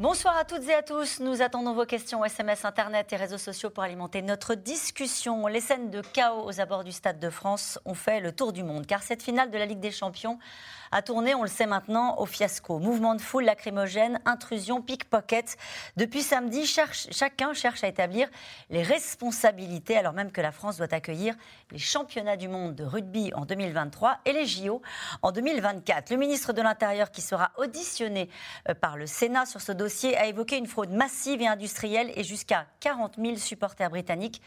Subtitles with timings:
[0.00, 1.20] Bonsoir à toutes et à tous.
[1.20, 5.46] Nous attendons vos questions SMS, Internet et réseaux sociaux pour alimenter notre discussion.
[5.46, 8.62] Les scènes de chaos aux abords du Stade de France ont fait le tour du
[8.62, 10.38] monde, car cette finale de la Ligue des Champions
[10.90, 12.78] a tourné, on le sait maintenant, au fiasco.
[12.78, 15.56] Mouvement de foule, lacrymogène, intrusion, pickpocket.
[15.96, 18.28] Depuis samedi, chacun cherche à établir
[18.70, 21.34] les responsabilités, alors même que la France doit accueillir
[21.70, 24.82] les championnats du monde de rugby en 2023 et les JO
[25.22, 26.10] en 2024.
[26.10, 28.28] Le ministre de l'Intérieur, qui sera auditionné
[28.68, 32.24] euh, par le Sénat sur ce dossier, a évoqué une fraude massive et industrielle et
[32.24, 34.40] jusqu'à 40 000 supporters britanniques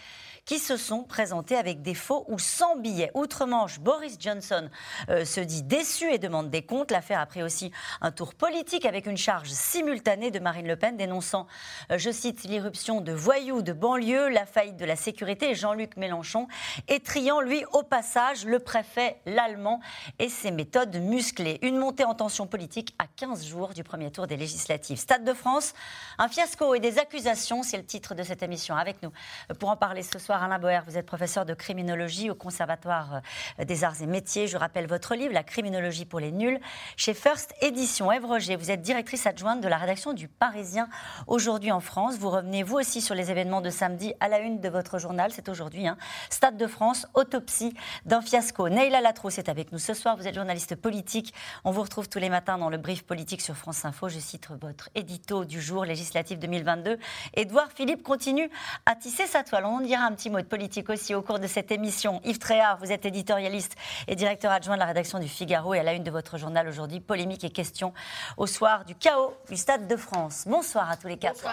[0.45, 3.11] qui se sont présentés avec des faux ou sans billets.
[3.13, 4.69] Outre-Manche, Boris Johnson
[5.09, 6.91] euh, se dit déçu et demande des comptes.
[6.91, 7.71] L'affaire a pris aussi
[8.01, 11.47] un tour politique avec une charge simultanée de Marine Le Pen dénonçant,
[11.91, 16.47] euh, je cite, l'irruption de voyous de banlieue, la faillite de la sécurité Jean-Luc Mélenchon,
[16.87, 19.79] étriant lui au passage le préfet, l'allemand
[20.19, 21.59] et ses méthodes musclées.
[21.61, 24.97] Une montée en tension politique à 15 jours du premier tour des législatives.
[24.97, 25.73] Stade de France,
[26.17, 28.75] un fiasco et des accusations, c'est le titre de cette émission.
[28.75, 29.11] Avec nous
[29.59, 33.21] pour en parler ce soir, Alain Boer, vous êtes professeur de criminologie au Conservatoire
[33.59, 34.47] euh, des Arts et Métiers.
[34.47, 36.59] Je rappelle votre livre, La criminologie pour les nuls,
[36.97, 38.11] chez First Édition.
[38.11, 40.87] Ève Roger, vous êtes directrice adjointe de la rédaction du Parisien
[41.27, 42.17] aujourd'hui en France.
[42.17, 45.31] Vous revenez vous aussi sur les événements de samedi à la une de votre journal.
[45.33, 45.97] C'est aujourd'hui, hein.
[46.29, 47.73] Stade de France, autopsie
[48.05, 48.69] d'un fiasco.
[48.69, 50.17] Neila Latrousse est avec nous ce soir.
[50.17, 51.33] Vous êtes journaliste politique.
[51.63, 54.09] On vous retrouve tous les matins dans le brief politique sur France Info.
[54.09, 54.89] Je cite votre
[55.23, 56.97] édito du jour législatif 2022.
[57.33, 58.49] Édouard Philippe continue
[58.85, 59.65] à tisser sa toile.
[59.65, 62.19] On en dira un petit mot de politique aussi au cours de cette émission.
[62.25, 63.75] Yves Tréhard, vous êtes éditorialiste
[64.07, 66.67] et directeur adjoint de la rédaction du Figaro et à la une de votre journal
[66.67, 67.93] aujourd'hui, polémique et questions
[68.35, 70.43] au soir du chaos du Stade de France.
[70.45, 71.45] Bonsoir à tous les quatre.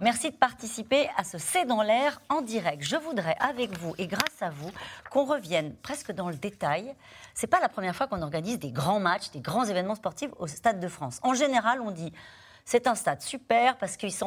[0.00, 2.82] Merci de participer à ce C'est dans l'air en direct.
[2.82, 4.70] Je voudrais avec vous et grâce à vous
[5.10, 6.94] qu'on revienne presque dans le détail.
[7.34, 10.46] C'est pas la première fois qu'on organise des grands matchs, des grands événements sportifs au
[10.46, 11.20] Stade de France.
[11.22, 12.12] En général, on dit
[12.68, 14.22] c'est un stade super parce qu'il se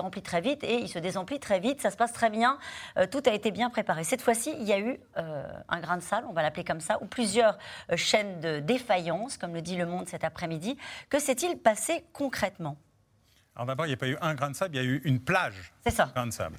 [0.00, 1.80] remplit très vite et il se désemplit très vite.
[1.82, 2.58] Ça se passe très bien.
[2.96, 4.04] Euh, tout a été bien préparé.
[4.04, 6.78] Cette fois-ci, il y a eu euh, un grain de salle, on va l'appeler comme
[6.78, 7.58] ça, ou plusieurs
[7.90, 10.78] euh, chaînes de défaillance, comme le dit Le Monde cet après-midi.
[11.10, 12.76] Que s'est-il passé concrètement?
[13.56, 15.00] Alors d'abord, il n'y a pas eu un grain de sable, il y a eu
[15.04, 16.06] une plage ça.
[16.06, 16.56] de grain de sable.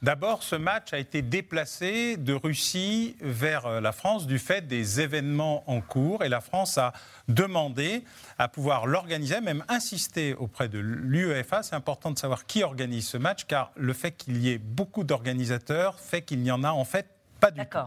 [0.00, 5.02] D'abord, ce match a été déplacé de Russie vers euh, la France du fait des
[5.02, 6.94] événements en cours et la France a
[7.28, 8.04] demandé
[8.38, 11.62] à pouvoir l'organiser, même insisté auprès de l'UEFA.
[11.62, 15.04] C'est important de savoir qui organise ce match car le fait qu'il y ait beaucoup
[15.04, 17.06] d'organisateurs fait qu'il n'y en a en fait
[17.38, 17.78] pas du tout.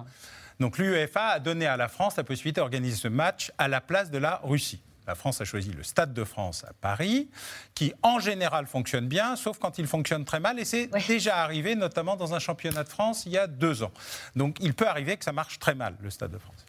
[0.59, 4.11] Donc l'UEFA a donné à la France la possibilité d'organiser ce match à la place
[4.11, 7.29] de la Russie la France a choisi le Stade de France à Paris,
[7.75, 10.59] qui en général fonctionne bien, sauf quand il fonctionne très mal.
[10.59, 13.91] Et c'est déjà arrivé, notamment dans un championnat de France il y a deux ans.
[14.35, 16.65] Donc il peut arriver que ça marche très mal, le Stade de France.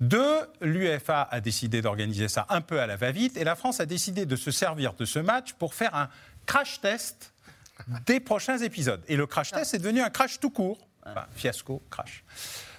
[0.00, 3.86] Deux, l'UEFA a décidé d'organiser ça un peu à la va-vite, et la France a
[3.86, 6.08] décidé de se servir de ce match pour faire un
[6.46, 7.32] crash test
[8.06, 9.02] des prochains épisodes.
[9.08, 10.78] Et le crash test est devenu un crash tout court.
[11.04, 12.22] Enfin, fiasco, crash.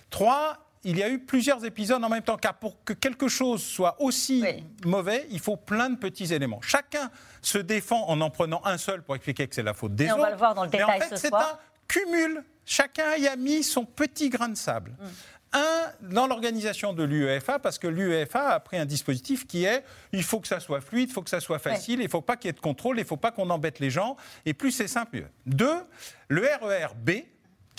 [0.10, 3.62] Trois, il y a eu plusieurs épisodes en même temps, car pour que quelque chose
[3.62, 4.44] soit aussi
[4.86, 6.62] mauvais, il faut plein de petits éléments.
[6.62, 10.06] Chacun se défend en en prenant un seul pour expliquer que c'est la faute des
[10.06, 10.18] autres.
[10.18, 11.58] On va le voir dans le détail en fait, c'est un
[11.88, 12.44] cumul.
[12.66, 14.92] Chacun y a mis son petit grain de sable.
[14.92, 15.06] Mm.
[15.52, 20.22] Un, dans l'organisation de l'UEFA, parce que l'UEFA a pris un dispositif qui est il
[20.24, 22.38] faut que ça soit fluide, il faut que ça soit facile, il ne faut pas
[22.38, 24.72] qu'il y ait de contrôle, il ne faut pas qu'on embête les gens, et plus
[24.72, 25.28] c'est simple, mieux.
[25.48, 25.82] Deux,
[26.28, 27.10] le RER-B,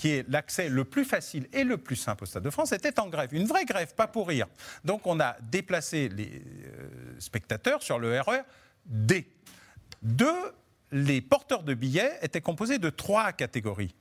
[0.00, 2.98] qui est l'accès le plus facile et le plus simple au Stade de France, était
[2.98, 3.34] en grève.
[3.34, 4.46] Une vraie grève, pas pour rire.
[4.82, 6.88] Donc on a déplacé les euh,
[7.18, 8.40] spectateurs sur le RER
[8.86, 9.30] D.
[10.00, 10.54] Deux,
[10.90, 13.94] les porteurs de billets étaient composés de trois catégories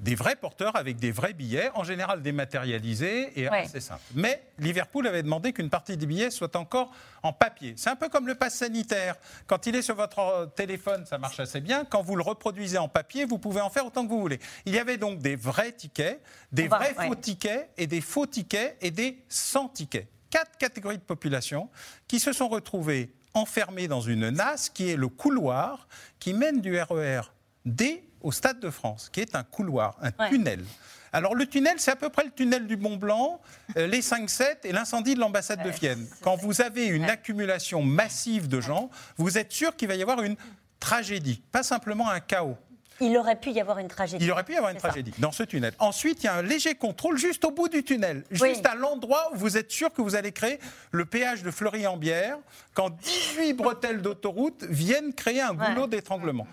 [0.00, 4.02] des vrais porteurs avec des vrais billets, en général dématérialisés et assez simples.
[4.14, 6.92] Mais Liverpool avait demandé qu'une partie des billets soit encore
[7.22, 7.74] en papier.
[7.76, 9.16] C'est un peu comme le pass sanitaire.
[9.46, 11.84] Quand il est sur votre téléphone, ça marche assez bien.
[11.84, 14.38] Quand vous le reproduisez en papier, vous pouvez en faire autant que vous voulez.
[14.66, 16.20] Il y avait donc des vrais tickets,
[16.52, 20.08] des vrais faux tickets et des faux tickets et des sans tickets.
[20.30, 21.70] Quatre catégories de population
[22.06, 25.88] qui se sont retrouvées enfermées dans une nasse qui est le couloir
[26.18, 27.22] qui mène du RER
[27.64, 30.64] D au Stade de France, qui est un couloir, un tunnel.
[31.12, 33.40] Alors le tunnel, c'est à peu près le tunnel du Mont Blanc,
[33.76, 36.06] euh, les 5-7 et l'incendie de l'ambassade de Vienne.
[36.22, 40.22] Quand vous avez une accumulation massive de gens, vous êtes sûr qu'il va y avoir
[40.22, 40.36] une
[40.80, 42.56] tragédie, pas simplement un chaos.
[43.00, 44.24] Il aurait pu y avoir une tragédie.
[44.24, 45.72] Il aurait pu y avoir une tragédie dans ce tunnel.
[45.78, 49.30] Ensuite, il y a un léger contrôle juste au bout du tunnel, juste à l'endroit
[49.32, 50.58] où vous êtes sûr que vous allez créer
[50.90, 52.38] le péage de Fleury-en-Bière,
[52.74, 56.46] quand 18 bretelles d'autoroute viennent créer un goulot d'étranglement.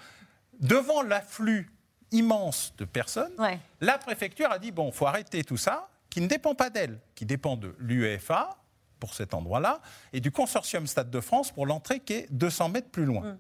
[0.60, 1.69] Devant l'afflux
[2.12, 3.34] immense de personnes,
[3.81, 7.25] la préfecture a dit bon, faut arrêter tout ça, qui ne dépend pas d'elle, qui
[7.25, 8.57] dépend de l'UEFA
[9.00, 9.81] pour cet endroit-là
[10.13, 13.34] et du consortium Stade de France pour l'entrée qui est 200 mètres plus loin.
[13.34, 13.38] Mm.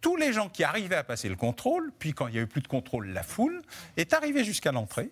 [0.00, 2.60] Tous les gens qui arrivaient à passer le contrôle, puis quand il n'y avait plus
[2.60, 3.60] de contrôle, la foule,
[3.96, 5.10] est arrivée jusqu'à l'entrée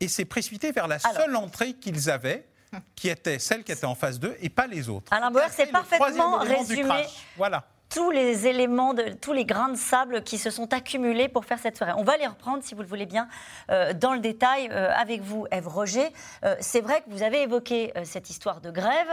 [0.00, 2.46] et s'est précipitée vers la seule entrée qu'ils avaient,
[2.94, 5.12] qui était celle qui était en face d'eux et pas les autres.
[5.12, 7.04] Alain Bauer, c'est parfaitement résumé.
[7.36, 7.66] Voilà
[7.96, 11.78] tous les éléments, tous les grains de sable qui se sont accumulés pour faire cette
[11.78, 11.94] soirée.
[11.96, 13.26] On va les reprendre, si vous le voulez bien,
[13.70, 16.12] euh, dans le détail euh, avec vous, Eve Roger.
[16.44, 19.08] Euh, c'est vrai que vous avez évoqué cette histoire de grève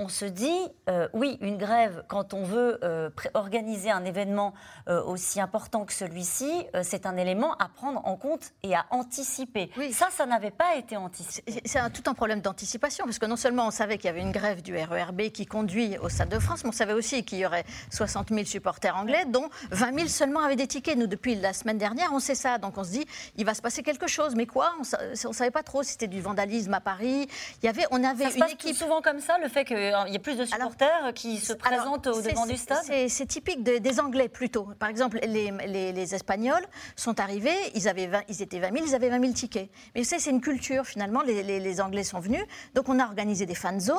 [0.00, 0.48] on se dit,
[0.88, 4.54] euh, oui, une grève, quand on veut euh, organiser un événement
[4.88, 6.50] euh, aussi important que celui-ci,
[6.82, 9.70] c'est un élément à prendre en compte et à anticiper.
[9.92, 11.60] Ça, ça n'avait pas été anticipé.
[11.66, 14.32] C'est tout un problème d'anticipation, parce que non seulement on savait qu'il y avait une
[14.32, 17.46] grève du RERB qui conduit au Stade de France, mais on savait aussi qu'il y
[17.46, 20.96] aurait 60 000 supporters anglais, dont 20 000 seulement avaient des tickets.
[20.96, 22.56] Nous, depuis la semaine dernière, on sait ça.
[22.56, 23.06] Donc on se dit,
[23.36, 24.34] il va se passer quelque chose.
[24.34, 24.72] Mais quoi?
[24.78, 27.28] On ne savait pas trop si c'était du vandalisme à Paris.
[27.62, 28.76] Il y avait, on avait ça se passe équipe...
[28.76, 32.06] souvent comme ça, le fait que il y a plus de supporters qui se présentent
[32.06, 32.84] au devant du stade?
[33.08, 34.68] C'est typique des Anglais plutôt.
[34.78, 35.50] Par exemple, les,
[35.92, 36.64] les, Espagnols
[36.96, 39.70] sont arrivés, ils, avaient ils étaient 20 000, ils avaient 20 000 tickets.
[39.94, 41.22] Mais vous savez, c'est une culture finalement.
[41.22, 42.42] Les, Anglais sont venus,
[42.74, 43.98] donc on a organisé des fan zones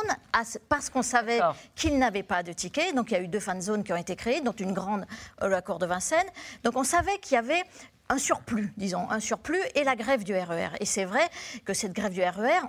[0.69, 1.39] parce qu'on savait
[1.75, 2.93] qu'ils n'avaient pas de tickets.
[2.95, 5.05] Donc il y a eu deux fan zones qui ont été créées, dont une grande
[5.39, 6.29] à la cour de Vincennes.
[6.63, 7.63] Donc on savait qu'il y avait
[8.09, 10.67] un surplus, disons, un surplus et la grève du RER.
[10.73, 11.27] E et c'est vrai
[11.63, 12.59] que cette grève du RER,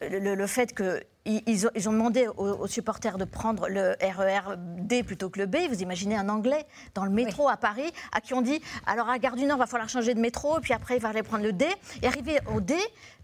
[0.00, 5.28] le, le fait que ils ont, demandé aux, supporters de prendre le RER D plutôt
[5.28, 5.56] que le B.
[5.68, 9.18] Vous imaginez un Anglais dans le métro à Paris à qui on dit alors à
[9.18, 11.44] Gare du Nord, il va falloir changer de métro, puis après il va aller prendre
[11.44, 11.66] le D.
[12.02, 12.74] Et arrivé au D,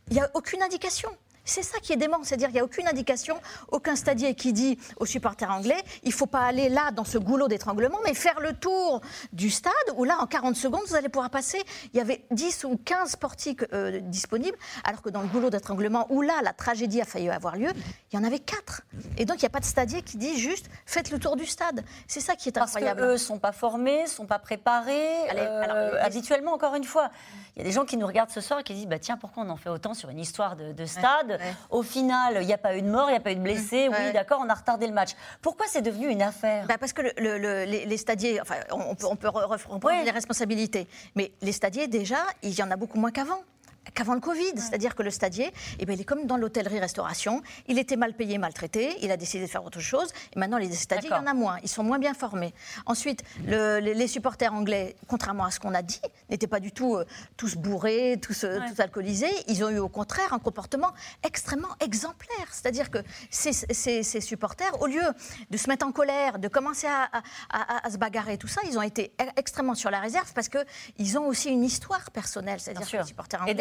[0.08, 1.08] il n'y a aucune indication.
[1.46, 3.38] C'est ça qui est dément, c'est-à-dire qu'il n'y a aucune indication,
[3.72, 7.18] aucun stadier qui dit aux supporters anglais il ne faut pas aller là dans ce
[7.18, 9.00] goulot d'étranglement, mais faire le tour
[9.32, 11.62] du stade où là, en 40 secondes, vous allez pouvoir passer.
[11.92, 16.06] Il y avait 10 ou 15 portiques euh, disponibles, alors que dans le goulot d'étranglement
[16.10, 17.70] où là, la tragédie a failli avoir lieu,
[18.12, 18.82] il y en avait 4.
[19.18, 21.46] Et donc, il n'y a pas de stadier qui dit juste faites le tour du
[21.46, 21.84] stade.
[22.06, 23.00] C'est ça qui est incroyable.
[23.00, 25.30] Parce qu'eux ne sont pas formés, ne sont pas préparés.
[25.34, 27.10] Euh, habituellement, encore une fois,
[27.56, 29.16] il y a des gens qui nous regardent ce soir et qui disent bah, tiens,
[29.16, 31.35] pourquoi on en fait autant sur une histoire de, stade?
[31.70, 33.40] Au final, il n'y a pas eu de mort, il n'y a pas eu de
[33.40, 33.88] blessés.
[33.88, 35.10] Oui, d'accord, on a retardé le match.
[35.42, 36.66] Pourquoi c'est devenu une affaire?
[36.66, 40.86] Bah Parce que les, stadiers, enfin, on peut, on peut reprendre les responsabilités.
[41.14, 43.42] Mais les stadiers, déjà, il y en a beaucoup moins qu'avant
[43.96, 44.52] qu'avant le Covid.
[44.56, 47.42] C'est-à-dire que le stadier, eh bien, il est comme dans l'hôtellerie-restauration.
[47.66, 48.96] Il était mal payé, maltraité.
[49.02, 50.12] Il a décidé de faire autre chose.
[50.34, 51.58] Et maintenant, les stadiers, il y en a moins.
[51.62, 52.54] Ils sont moins bien formés.
[52.84, 56.00] Ensuite, les, supporters anglais, contrairement à ce qu'on a dit,
[56.30, 57.04] n'étaient pas du tout euh,
[57.36, 59.32] tous bourrés, tous, euh, tous, alcoolisés.
[59.48, 60.92] Ils ont eu au contraire un comportement
[61.24, 62.48] extrêmement exemplaire.
[62.52, 62.98] C'est-à-dire que
[63.30, 65.02] ces, ces, supporters, au lieu
[65.50, 67.10] de se mettre en colère, de commencer à,
[67.50, 71.18] à, se bagarrer, tout ça, ils ont été e-, extrêmement sur la réserve parce qu'ils
[71.18, 72.60] ont aussi une histoire personnelle.
[72.60, 73.54] C'est-à-dire que les supporters anglais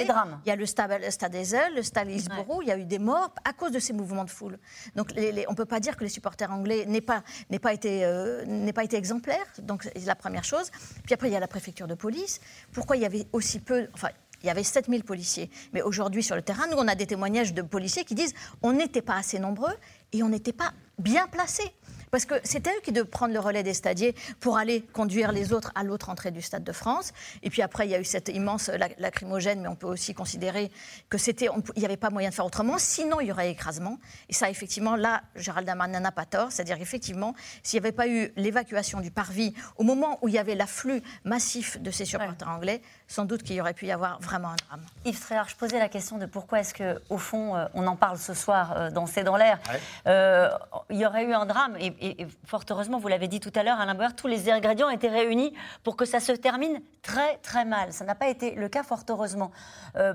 [0.45, 1.36] il y a le stade, le stade
[1.75, 4.30] le stade Hillsborough, il y a eu des morts à cause de ces mouvements de
[4.30, 4.57] foule.
[4.95, 7.24] Donc on ne peut pas dire que les supporters anglais n'aient pas,
[7.62, 9.45] pas, été, euh, pas été exemplaires.
[9.60, 10.72] Donc c'est la première chose.
[11.04, 12.39] Puis après, il y a la préfecture de police.
[12.72, 13.88] Pourquoi il y avait aussi peu.
[13.94, 14.10] Enfin,
[14.44, 15.50] il y avait 7000 policiers?
[15.74, 18.74] Mais aujourd'hui, sur le terrain, nous, on a des témoignages de policiers qui disent on
[18.74, 19.74] n'était pas assez nombreux
[20.13, 21.72] et on n'était pas bien placés.
[22.15, 25.51] Parce que c'était eux qui devaient prendre le relais des stadiers pour aller conduire les
[25.51, 27.12] autres à l'autre entrée du Stade de France.
[27.43, 30.72] Et puis après, il y a eu cette immense lacrymogène, mais on peut aussi considérer
[31.10, 32.77] que c'était, il n'y avait pas moyen de faire autrement.
[32.77, 34.00] Sinon, il y aurait écrasement.
[34.29, 36.53] Et ça, effectivement, là, Gérald Darmanin n'a pas tort.
[36.53, 40.39] C'est-à-dire, effectivement, s'il n'y avait pas eu l'évacuation du parvis au moment où il y
[40.39, 44.19] avait l'afflux massif de ces supporters anglais, sans doute qu'il y aurait pu y avoir
[44.19, 44.81] vraiment un drame.
[45.05, 48.17] Yves Tréhard, je posais la question de pourquoi est-ce qu'au fond, euh, on en parle
[48.17, 49.59] ce soir euh, dans C'est dans l'air.
[50.07, 50.50] Euh,
[50.89, 53.63] il y aurait eu un drame, et, et, fort heureusement, vous l'avez dit tout à
[53.63, 57.65] l'heure, Alain Bauer, tous les ingrédients étaient réunis pour que ça se termine très très
[57.65, 57.93] mal.
[57.93, 59.51] Ça n'a pas été le cas, fort heureusement.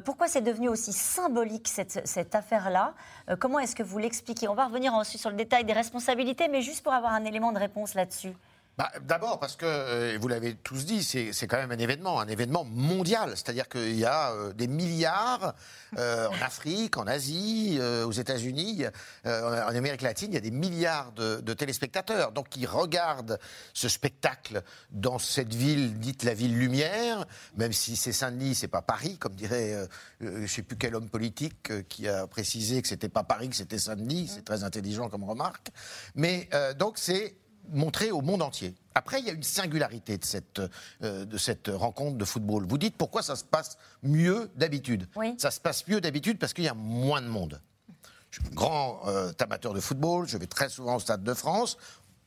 [0.05, 2.95] pourquoi c'est devenu aussi symbolique cette, cette affaire-là?
[3.39, 4.49] Comment est-ce que vous l'expliquez?
[4.49, 7.53] On va revenir ensuite sur le détail des responsabilités, mais juste pour avoir un élément
[7.53, 8.35] de réponse là-dessus.
[8.81, 12.29] Bah, d'abord parce que, euh, vous l'avez tous dit, c'est quand même un événement, un
[12.29, 13.33] événement mondial.
[13.35, 15.55] C'est-à-dire qu'il y a euh, des milliards
[15.99, 18.85] euh, en Afrique, en Asie, aux États-Unis,
[19.27, 22.33] en Amérique latine, il y a des milliards de, de, téléspectateurs.
[22.33, 23.39] Donc qui regardent
[23.75, 27.27] ce spectacle dans cette ville dite la ville lumière,
[27.59, 29.77] même si c'est Saint-Denis, c'est pas Paris, comme dirait
[30.21, 33.57] je ne sais plus quel homme politique qui a précisé que c'était pas Paris, que
[33.57, 34.31] c'était Saint-Denis.
[34.35, 35.69] C'est très intelligent comme remarque.
[36.15, 37.35] Mais donc c'est
[37.69, 38.75] montrer au monde entier.
[38.95, 40.61] Après, il y a une singularité de cette,
[41.03, 42.67] euh, de cette rencontre de football.
[42.67, 45.35] Vous dites pourquoi ça se passe mieux d'habitude Oui.
[45.39, 47.61] Ça se passe mieux d'habitude parce qu'il y a moins de monde.
[48.31, 51.35] Je suis un grand euh, amateur de football, je vais très souvent au Stade de
[51.35, 51.77] France,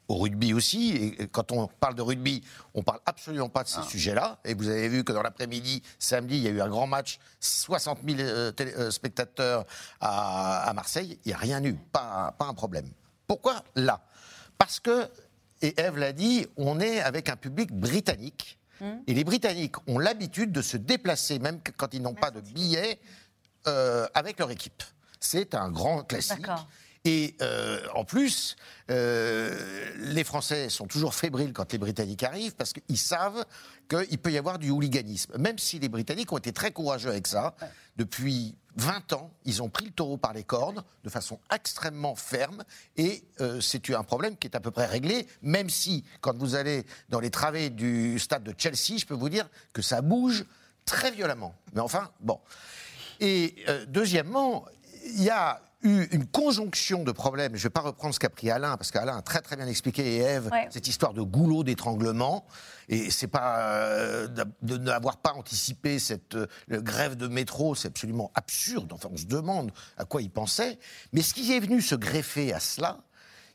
[0.10, 0.92] au rugby aussi.
[1.20, 4.40] Et quand on parle de rugby, on parle absolument pas de ces sujets-là.
[4.44, 7.20] Et vous avez vu que dans l'après-midi, samedi, il y a eu un grand match,
[7.40, 9.66] 60 000 euh, télé- euh, spectateurs
[10.02, 11.20] à, à Marseille.
[11.26, 12.90] Il n'y a rien eu, pas, pas un problème.
[13.28, 14.02] Pourquoi là?
[14.58, 15.08] Parce que,
[15.64, 18.60] et Eve l'a dit, on est avec un public britannique.
[19.08, 23.00] Et les Britanniques ont l'habitude de se déplacer, même quand ils n'ont pas de billets,
[23.66, 24.84] euh, avec leur équipe.
[25.22, 26.46] C'est un grand classique.
[27.06, 28.56] Et euh, en plus,
[28.90, 33.46] euh, les Français sont toujours fébriles quand les Britanniques arrivent parce qu'ils savent
[33.90, 35.38] qu'il peut y avoir du hooliganisme.
[35.38, 37.56] Même si les Britanniques ont été très courageux avec ça,
[37.98, 42.64] depuis 20 ans, ils ont pris le taureau par les cornes de façon extrêmement ferme
[42.96, 46.56] et euh, c'est un problème qui est à peu près réglé, même si quand vous
[46.56, 50.46] allez dans les travées du stade de Chelsea, je peux vous dire que ça bouge
[50.86, 51.54] très violemment.
[51.74, 52.40] Mais enfin, bon.
[53.20, 54.66] Et euh, deuxièmement,
[55.06, 57.54] il y a eu une conjonction de problèmes.
[57.56, 59.68] Je ne vais pas reprendre ce qu'a pris Alain, parce qu'Alain a très très bien
[59.68, 60.68] expliqué, et Ouais.
[60.70, 62.46] cette histoire de goulot d'étranglement.
[62.90, 64.28] Et c'est pas euh,
[64.62, 68.92] de n'avoir pas anticipé cette euh, grève de métro, c'est absolument absurde.
[68.94, 70.78] Enfin, on se demande à quoi ils pensaient.
[71.12, 73.00] Mais ce qui est venu se greffer à cela,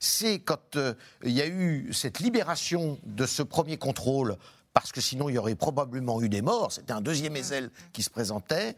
[0.00, 0.94] c'est quand euh,
[1.24, 4.36] il y a eu cette libération de ce premier contrôle,
[4.74, 8.02] parce que sinon il y aurait probablement eu des morts, c'était un deuxième Ezel qui
[8.04, 8.76] se présentait,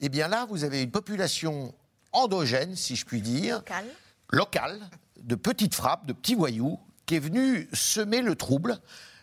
[0.00, 1.74] et bien là, vous avez une population
[2.12, 3.84] endogène, si je puis dire, Local.
[4.30, 4.80] locale,
[5.22, 8.78] de petites frappes, de petits voyous, qui est venue semer le trouble,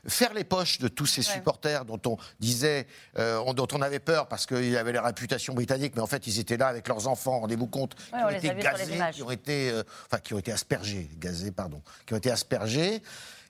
[0.08, 4.00] faire les poches de tous ces supporters dont on disait, euh, on- dont on avait
[4.00, 7.08] peur parce qu'ils avaient la réputation britannique, mais en fait ils étaient là avec leurs
[7.10, 10.20] enfants, rendez-vous compte, Ouais, qui on ont les été gazés, qui ont été, euh, enfin
[10.20, 13.02] qui ont été aspergés, gazés, pardon, qui ont été aspergés,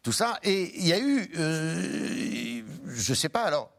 [0.01, 3.71] tout ça, et il y a eu, euh, je sais pas, alors.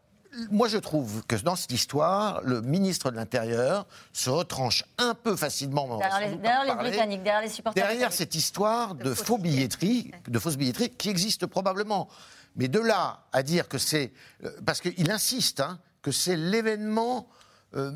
[0.50, 5.36] Moi, je trouve que dans cette histoire, le ministre de l'Intérieur se retranche un peu
[5.36, 5.98] facilement.
[5.98, 6.76] Derrière les, derrière.
[6.76, 7.86] Britanniques, derrière les supporters.
[7.86, 12.08] Derrière cette histoire de, faux billetterie, de fausses billetteries qui existe probablement.
[12.56, 14.12] Mais de là à dire que c'est.
[14.44, 17.28] euh, Parce qu'il insiste, hein, que c'est l'événement
[17.74, 17.90] euh,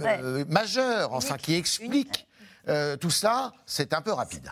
[0.00, 0.20] Ouais.
[0.22, 2.26] euh, majeur, enfin, qui explique
[2.68, 4.50] euh, tout ça, c'est un peu rapide.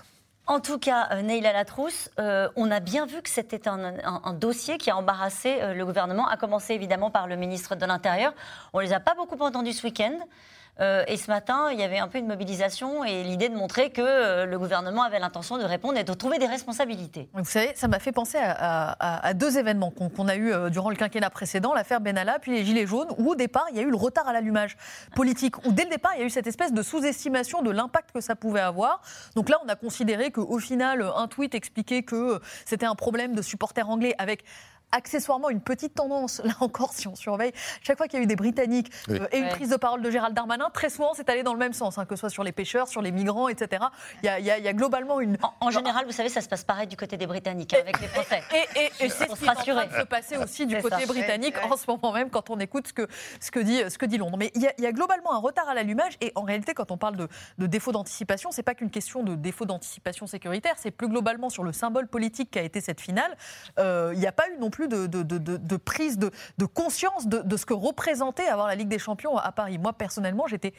[0.51, 4.33] En tout cas, euh, Neila Latrousse, euh, on a bien vu que c'était un, un-
[4.33, 8.33] dossier qui a embarrassé euh, le gouvernement, à commencer évidemment par le ministre de l'Intérieur.
[8.73, 10.19] On les a pas beaucoup entendus ce week-end.
[10.81, 13.91] Euh, et ce matin, il y avait un peu une mobilisation et l'idée de montrer
[13.91, 17.29] que euh, le gouvernement avait l'intention de répondre et de trouver des responsabilités.
[17.35, 20.97] Vous savez, ça m'a fait penser à, deux événements qu'on a eu euh, durant le
[20.97, 23.91] quinquennat précédent, l'affaire Benalla, puis les Gilets jaunes, où au départ, il y a eu
[23.91, 24.77] le retard à l'allumage
[25.15, 28.13] politique, où dès le départ, il y a eu cette espèce de sous-estimation de l'impact
[28.13, 29.03] que ça pouvait avoir.
[29.37, 33.43] Donc là, on a considéré qu'au final, un tweet expliquait que c'était un problème de
[33.43, 34.45] supporters anglais avec
[34.93, 38.27] accessoirement une petite tendance, là encore si on surveille, chaque fois qu'il y a eu
[38.27, 39.19] des Britanniques Oui.
[39.21, 39.51] euh, et une Ouais.
[39.51, 42.05] prise de parole de Gérald Darmanin, très souvent c'est allé dans le même sens, hein,
[42.05, 43.85] que ce soit sur les pêcheurs, sur les migrants, etc.
[44.23, 46.13] Il y a, il y a- il y a globalement une, En, en général, vous
[46.13, 48.43] savez, ça se passe pareil du côté des Britanniques, hein, avec les Français.
[48.53, 49.87] et, et- et c'est Pour ce se qui est en train rassurer.
[49.89, 51.07] de se passer aussi du côté ça.
[51.07, 51.73] britannique Ouais, ouais.
[51.73, 53.07] en ce moment même quand on écoute ce que,
[53.41, 54.37] ce que, dit, ce que dit Londres.
[54.39, 56.75] Mais il y, a, il y a globalement un retard à l'allumage et en réalité,
[56.75, 57.29] quand on parle de,
[57.59, 61.63] de défaut d'anticipation, c'est pas qu'une question de défaut d'anticipation sécuritaire, c'est plus globalement sur
[61.65, 63.37] le symbole politique qu'a été cette finale.
[63.79, 66.31] Euh, il n'y a pas eu non plus de, de- prise de,
[66.67, 69.79] conscience de ce que représentait avoir la Ligue des Champions à Paris.
[69.79, 70.73] Moi, personnellement, j'étais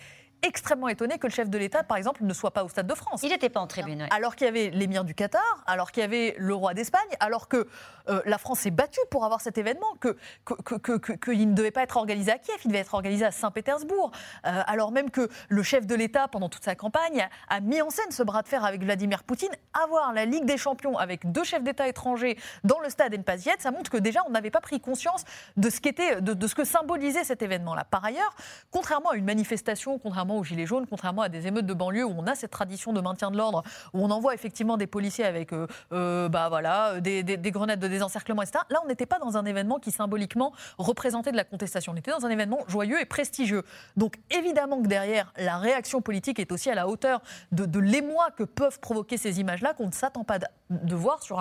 [0.43, 2.95] extrêmement étonné que le chef de l'État, par exemple, ne soit pas au Stade de
[2.95, 4.01] France Il n'était pas en tribune.
[4.03, 4.07] ouais.
[4.12, 7.48] alors qu'il y avait l'émir du Qatar, alors qu'il y avait le roi d'Espagne, alors
[7.48, 7.67] que
[8.10, 11.50] euh, la France s'est battue pour avoir cet événement, que, que, que- que- que- qu'il
[11.50, 14.12] ne devait pas être organisé à Kiev, il devait être organisé à Saint-Pétersbourg,
[14.45, 17.89] Euh, alors même que le chef de l'État, pendant toute sa campagne, a, mis en
[17.89, 19.51] scène ce bras de fer avec Vladimir Poutine.
[19.83, 23.71] Avoir la Ligue des Champions avec deux chefs d'État étrangers dans le stade Enpaziet, ça
[23.71, 25.24] montre que déjà on n'avait pas pris conscience
[25.57, 27.83] de ce, qu'était, de, de ce que symbolisait cet événement-là.
[27.86, 28.33] Par ailleurs,
[28.71, 32.14] contrairement à une manifestation, contrairement aux Gilets jaunes, contrairement à des émeutes de banlieue où
[32.18, 35.54] on a cette tradition de maintien de l'ordre, où on envoie effectivement des policiers avec
[35.54, 38.60] euh, euh, bah voilà, des, des- des grenades de désencerclement, etc.
[38.70, 41.94] Là, on n'était pas dans un événement qui symboliquement représentait de la contestation.
[41.94, 43.64] On était dans un événement joyeux et prestigieux.
[43.98, 47.22] Donc évidemment que derrière, la réaction politique est aussi à la hauteur
[47.52, 50.38] de, l'émoi que peuvent provoquer ces images-là, qu'on ne s'attend pas
[50.70, 51.40] de, voir sur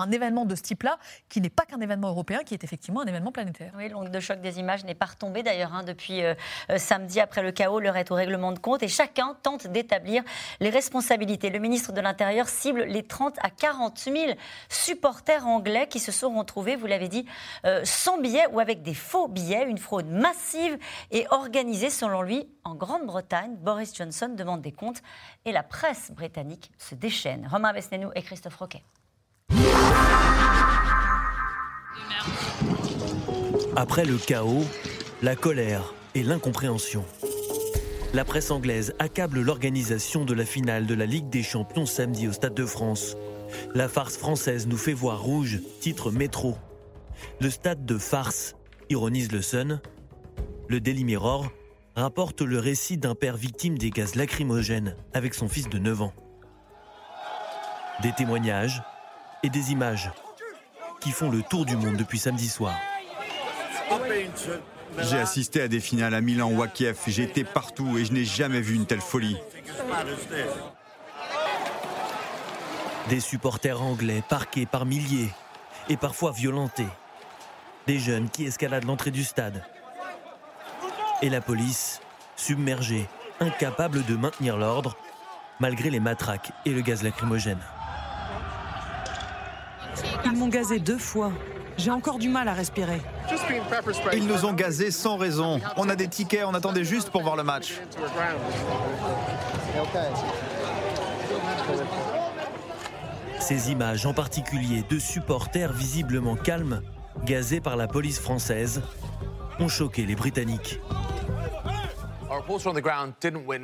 [0.00, 3.06] un, événement de ce type-là, qui n'est pas qu'un événement européen, qui est effectivement un
[3.06, 3.72] événement planétaire.
[3.76, 6.34] Oui, l'onde de choc des images n'est pas retombée d'ailleurs hein, depuis euh,
[6.70, 7.80] euh, samedi après le chaos.
[7.82, 10.22] Est au règlement règlement de compte et chacun tente d'établir
[10.60, 11.50] les responsabilités.
[11.50, 14.16] Le ministre de l'Intérieur cible les 30 à 40 000
[14.70, 17.26] supporters anglais qui se seront trouvés, vous l'avez dit,
[17.66, 20.78] euh, sans billets ou avec des faux billets, une fraude massive
[21.10, 23.54] et organisée selon lui en Grande-Bretagne.
[23.56, 25.02] Boris Johnson demande des comptes
[25.44, 27.46] et la presse britannique se déchaîne.
[27.50, 28.82] Romain Besnénou et Christophe Roquet.
[33.76, 34.64] Après le chaos,
[35.22, 37.04] la colère et l'incompréhension.
[38.14, 42.32] La presse anglaise accable l'organisation de la finale de la Ligue des Champions samedi au
[42.32, 43.16] Stade de France.
[43.74, 46.58] La farce française nous fait voir rouge, titre métro.
[47.40, 48.54] Le stade de farce,
[48.90, 49.80] ironise le Sun.
[50.68, 51.50] Le Daily Mirror
[51.96, 56.12] rapporte le récit d'un père victime des gaz lacrymogènes avec son fils de 9 ans.
[58.02, 58.82] Des témoignages
[59.42, 60.10] et des images
[61.00, 62.74] qui font le tour du monde depuis samedi soir.
[64.98, 66.98] J'ai assisté à des finales à Milan ou à Kiev.
[67.06, 69.36] J'ai été partout et je n'ai jamais vu une telle folie.
[73.08, 75.30] Des supporters anglais parqués par milliers
[75.88, 76.86] et parfois violentés.
[77.86, 79.64] Des jeunes qui escaladent l'entrée du stade.
[81.20, 82.00] Et la police,
[82.36, 83.08] submergée,
[83.40, 84.96] incapable de maintenir l'ordre,
[85.60, 87.60] malgré les matraques et le gaz lacrymogène.
[90.24, 91.32] Ils m'ont gazé deux fois.
[91.78, 93.00] J'ai encore du mal à respirer.
[94.12, 95.60] Ils nous ont gazés sans raison.
[95.76, 97.80] On a des tickets, on attendait juste pour voir le match.
[103.40, 106.82] Ces images en particulier de supporters visiblement calmes,
[107.24, 108.82] gazés par la police française,
[109.58, 110.80] ont choqué les Britanniques.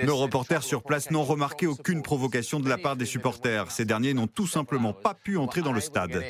[0.04, 3.70] Nos reporters sur place n'ont remarqué aucune provocation de la part des supporters.
[3.70, 6.22] Ces derniers n'ont tout simplement pas pu entrer dans le stade.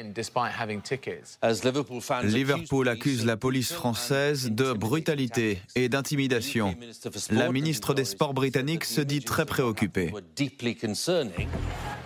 [2.22, 6.76] Liverpool accuse la police française de brutalité et d'intimidation.
[7.30, 10.12] La ministre des Sports britannique se dit très préoccupée.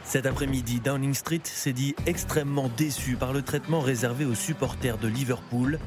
[0.05, 5.09] Cet après-midi, Downing Street s'est dit extrêmement déçu par le traitement réservé aux supporters de
[5.09, 5.79] Liverpool.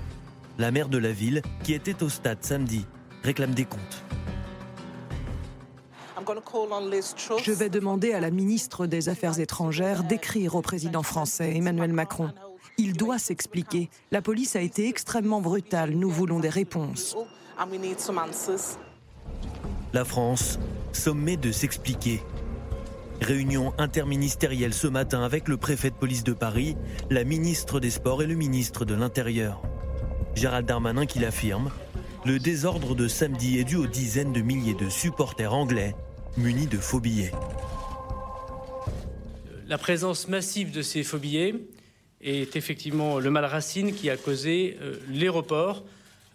[0.58, 2.86] La maire de la ville, qui était au stade samedi,
[3.24, 4.04] réclame des comptes.
[7.44, 12.32] Je vais demander à la ministre des Affaires étrangères d'écrire au président français Emmanuel Macron.
[12.78, 13.90] Il doit s'expliquer.
[14.12, 15.92] La police a été extrêmement brutale.
[15.92, 17.16] Nous voulons des réponses.
[19.94, 20.60] La France,
[20.92, 22.22] sommet de s'expliquer.
[23.22, 26.76] Réunion interministérielle ce matin avec le préfet de police de Paris,
[27.10, 29.62] la ministre des Sports et le ministre de l'Intérieur.
[30.36, 31.72] Gérald Darmanin qui l'affirme,
[32.26, 35.96] le désordre de samedi est dû aux dizaines de milliers de supporters anglais
[36.38, 37.02] munis de faux.
[39.68, 41.56] La présence massive de ces faux billets
[42.22, 45.86] est effectivement le mal racine qui a causé euh, les reports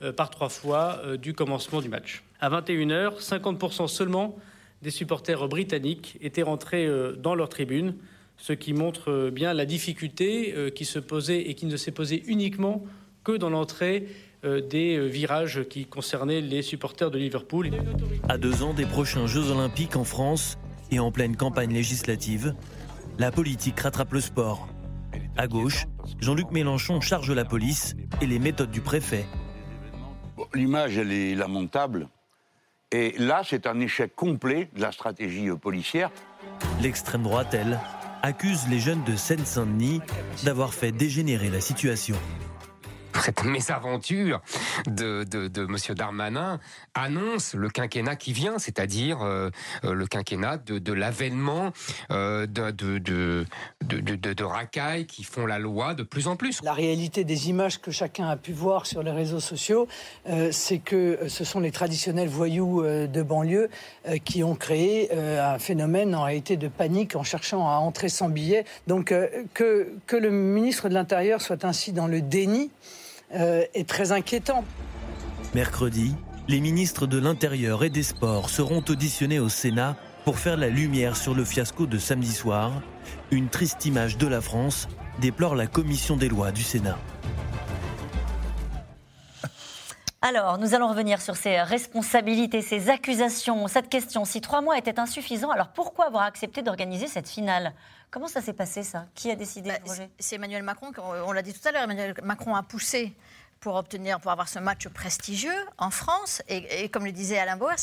[0.02, 2.22] euh, par trois fois euh, du commencement du match.
[2.40, 4.38] À 21h, 50% seulement
[4.80, 7.96] des supporters britanniques étaient rentrés dans leur tribune,
[8.38, 12.86] ce qui montre bien la difficulté qui se posait et qui ne s'est posée uniquement
[13.22, 14.08] que dans l'entrée
[14.42, 17.70] des virages qui concernaient les supporters de Liverpool.
[18.28, 20.58] À deux ans des prochains Jeux Olympiques en France
[20.90, 22.54] et en pleine campagne législative,
[23.18, 24.68] la politique rattrape le sport.
[25.36, 25.86] À gauche,
[26.20, 29.26] Jean-Luc Mélenchon charge la police et les méthodes du préfet.
[30.54, 32.08] L'image, elle est lamentable.
[32.92, 36.10] Et là, c'est un échec complet de la stratégie policière.
[36.82, 37.78] L'extrême droite, elle,
[38.22, 40.00] accuse les jeunes de Seine-Saint-Denis
[40.44, 42.16] d'avoir fait dégénérer la situation
[43.22, 44.40] cette mésaventure
[44.86, 45.76] de, de, de M.
[45.94, 46.60] Darmanin
[46.94, 49.50] annonce le quinquennat qui vient, c'est-à-dire euh,
[49.84, 51.72] euh, le quinquennat de, l'avènement
[52.10, 53.44] euh, de,
[54.42, 56.62] racailles qui font la loi de plus en plus.
[56.62, 59.86] La réalité des images que chacun a pu voir sur les réseaux sociaux,
[60.50, 63.68] c'est que ce sont les traditionnels voyous de banlieue
[64.24, 68.64] qui ont créé un phénomène en réalité de panique en cherchant à entrer sans billet.
[68.86, 69.14] Donc
[69.54, 72.70] que le ministre de l'Intérieur soit ainsi dans le déni,
[73.34, 74.64] euh, est très inquiétant.
[75.54, 76.14] Mercredi,
[76.48, 81.16] les ministres de l'Intérieur et des Sports seront auditionnés au Sénat pour faire la lumière
[81.16, 82.82] sur le fiasco de samedi soir.
[83.30, 84.88] Une triste image de la France
[85.20, 86.98] déplore la commission des lois du Sénat.
[90.22, 94.26] Alors, nous allons revenir sur ces responsabilités, ces accusations, cette question.
[94.26, 97.72] Si trois mois étaient insuffisants, alors pourquoi avoir accepté d'organiser cette finale?
[98.10, 99.06] Comment ça s'est passé, ça?
[99.14, 100.92] Qui a décidé bah, C'est Emmanuel Macron,
[101.24, 103.14] on l'a dit tout à l'heure, Emmanuel Macron a poussé
[103.60, 106.42] pour obtenir, pour avoir ce match prestigieux en France.
[106.48, 107.76] Et, comme le disait Alain Bauer,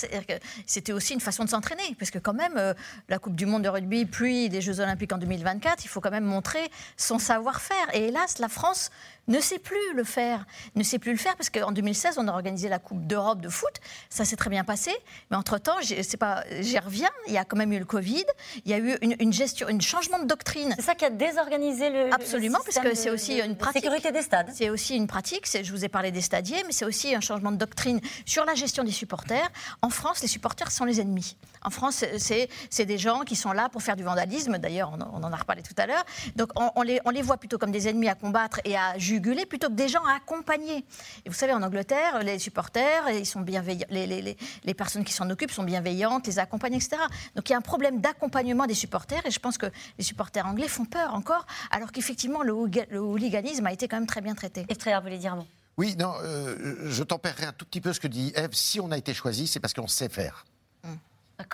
[0.66, 2.74] c'était aussi une façon de s'entraîner, parce que quand même, euh,
[3.10, 6.12] la Coupe du Monde de rugby, puis les Jeux Olympiques en 2024, il faut quand
[6.12, 7.96] même montrer son savoir-faire.
[7.96, 8.90] Et hélas, la France
[9.28, 10.46] ne sait plus le faire.
[10.76, 13.50] Ne sait plus le faire parce qu'en 2016, on a organisé la Coupe d'Europe de
[13.50, 13.74] foot.
[14.10, 14.92] Ça s'est très bien passé.
[15.30, 18.24] Mais entre-temps, j'y reviens, il y a quand même eu le Covid.
[18.66, 20.74] Il y a eu une, gestion, un changement de doctrine.
[20.78, 22.14] C'est ça qui a désorganisé le.
[22.14, 23.84] Absolument, parce que c'est aussi une pratique.
[23.84, 24.50] Sécurité des stades.
[24.54, 25.46] C'est aussi une pratique.
[25.62, 28.56] Je vous ai parlé des stadiers, mais c'est aussi un changement de doctrine sur la
[28.56, 29.50] gestion des supporters.
[29.82, 31.36] En France, les supporters sont les ennemis.
[31.64, 34.58] En France, c'est des gens qui sont là pour faire du vandalisme.
[34.58, 36.06] D'ailleurs, on, en a reparlé tout à l'heure.
[36.36, 39.17] Donc, on, les, on les voit plutôt comme des ennemis à combattre et à juger
[39.18, 40.86] juguler plutôt que des gens à accompagner.
[41.26, 45.04] Et vous savez, en Angleterre, les supporters, ils sont bienveillants, les, les- les- les personnes
[45.04, 46.98] qui s'en occupent sont bienveillantes, les accompagnent, etc.
[47.36, 49.66] Donc il y a un problème d'accompagnement des supporters et je pense que
[49.98, 54.22] les supporters anglais font peur encore, alors qu'effectivement le, hooliganisme a été quand même très
[54.22, 54.66] bien traité.
[54.70, 55.48] Eftreyer voulait dire un mot?
[55.78, 58.54] Oui, non, euh, je tempérerai un tout petit peu ce que dit Eve.
[58.54, 60.46] Si on a été choisi, c'est parce qu'on sait faire.
[60.84, 61.00] D'accord.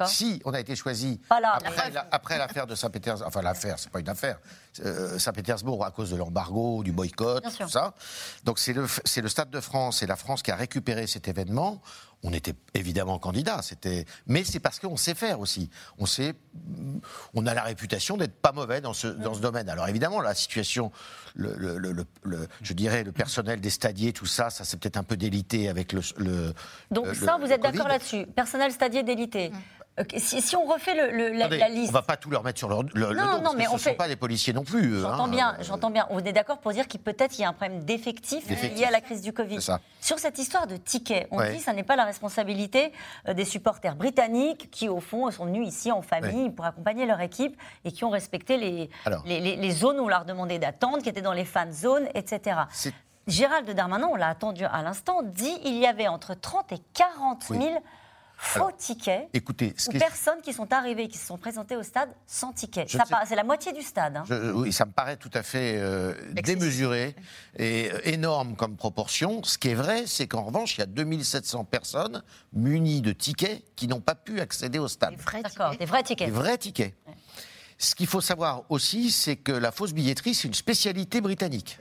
[0.08, 3.90] Si on a été choisi là, après, la- après l'affaire de Saint-Pétersbourg, enfin l'affaire, c'est
[3.92, 4.40] pas une affaire,
[4.86, 7.66] euh, Saint-Pétersbourg à cause de l'embargo, du boycott, Bien sûr.
[7.66, 7.94] tout ça.
[8.46, 11.28] Donc c'est le, c'est le Stade de France et la France qui a récupéré cet
[11.28, 11.82] événement.
[12.26, 15.70] On était évidemment candidat, c'était, mais c'est parce qu'on sait faire aussi.
[15.98, 16.36] On sait,
[17.34, 19.68] on a la réputation d'être pas mauvais dans ce, dans ce domaine.
[19.68, 20.92] Alors évidemment, la situation,
[21.36, 24.78] le, le- le- le- le- je dirais le personnel des stadiers, tout ça, ça s'est
[24.78, 26.00] peut-être un peu délité avec le.
[26.18, 26.54] le
[26.92, 29.52] Donc le- ça, le vous êtes d'accord là-dessus Personnel stadier d'élité.
[30.00, 31.90] Euh, si, si on refait le- le- la, Attendez, la liste.
[31.90, 33.66] On va pas tout leur mettre sur leur, le, le Non, dos, non, parce mais
[33.66, 34.94] que ce fait- sont pas des policiers non plus.
[34.96, 35.28] eux, J'entends hein.
[35.28, 36.08] bien, j'entends bien.
[36.10, 38.50] On est d'accord pour dire qu'il peut-être il y a un problème D'effectifs.
[38.50, 39.60] lié à la crise du Covid.
[40.02, 41.52] Sur cette histoire de tickets, on Ouais.
[41.52, 42.92] dit que ça n'est pas la responsabilité
[43.28, 47.22] euh, des supporters britanniques qui, au fond, sont venus ici en famille pour accompagner leur
[47.22, 49.22] équipe et qui ont respecté les, Alors.
[49.28, 52.08] les, les- les zones où on leur demandait d'attendre, qui étaient dans les fan zones,
[52.16, 52.62] etc.
[53.28, 57.44] Gérald Darmanin, on l'a attendu à l'instant, dit il y avait entre 30 et 40
[57.44, 57.70] 000 Oui.
[58.38, 61.76] Faux Alors, tickets Écoutez, ce ou qui personnes qui sont arrivées, qui se sont présentées
[61.78, 62.86] au stade sans ticket.
[62.88, 64.18] Sais- part- C'est la moitié du stade.
[64.18, 64.24] hein.
[64.28, 67.16] je- oui, ça me paraît tout à fait euh, démesuré
[67.58, 69.42] et euh, énorme comme proportion.
[69.44, 73.64] Ce qui est vrai, c'est qu'en revanche, il y a 2700 personnes munies de tickets
[73.76, 75.16] qui n'ont pas pu accéder au stade.
[75.16, 76.28] Des vrais tickets.
[76.28, 76.94] Des vrais tickets.
[77.78, 81.78] Ce qu'il faut savoir aussi, c'est que la fausse billetterie, c'est une spécialité britannique.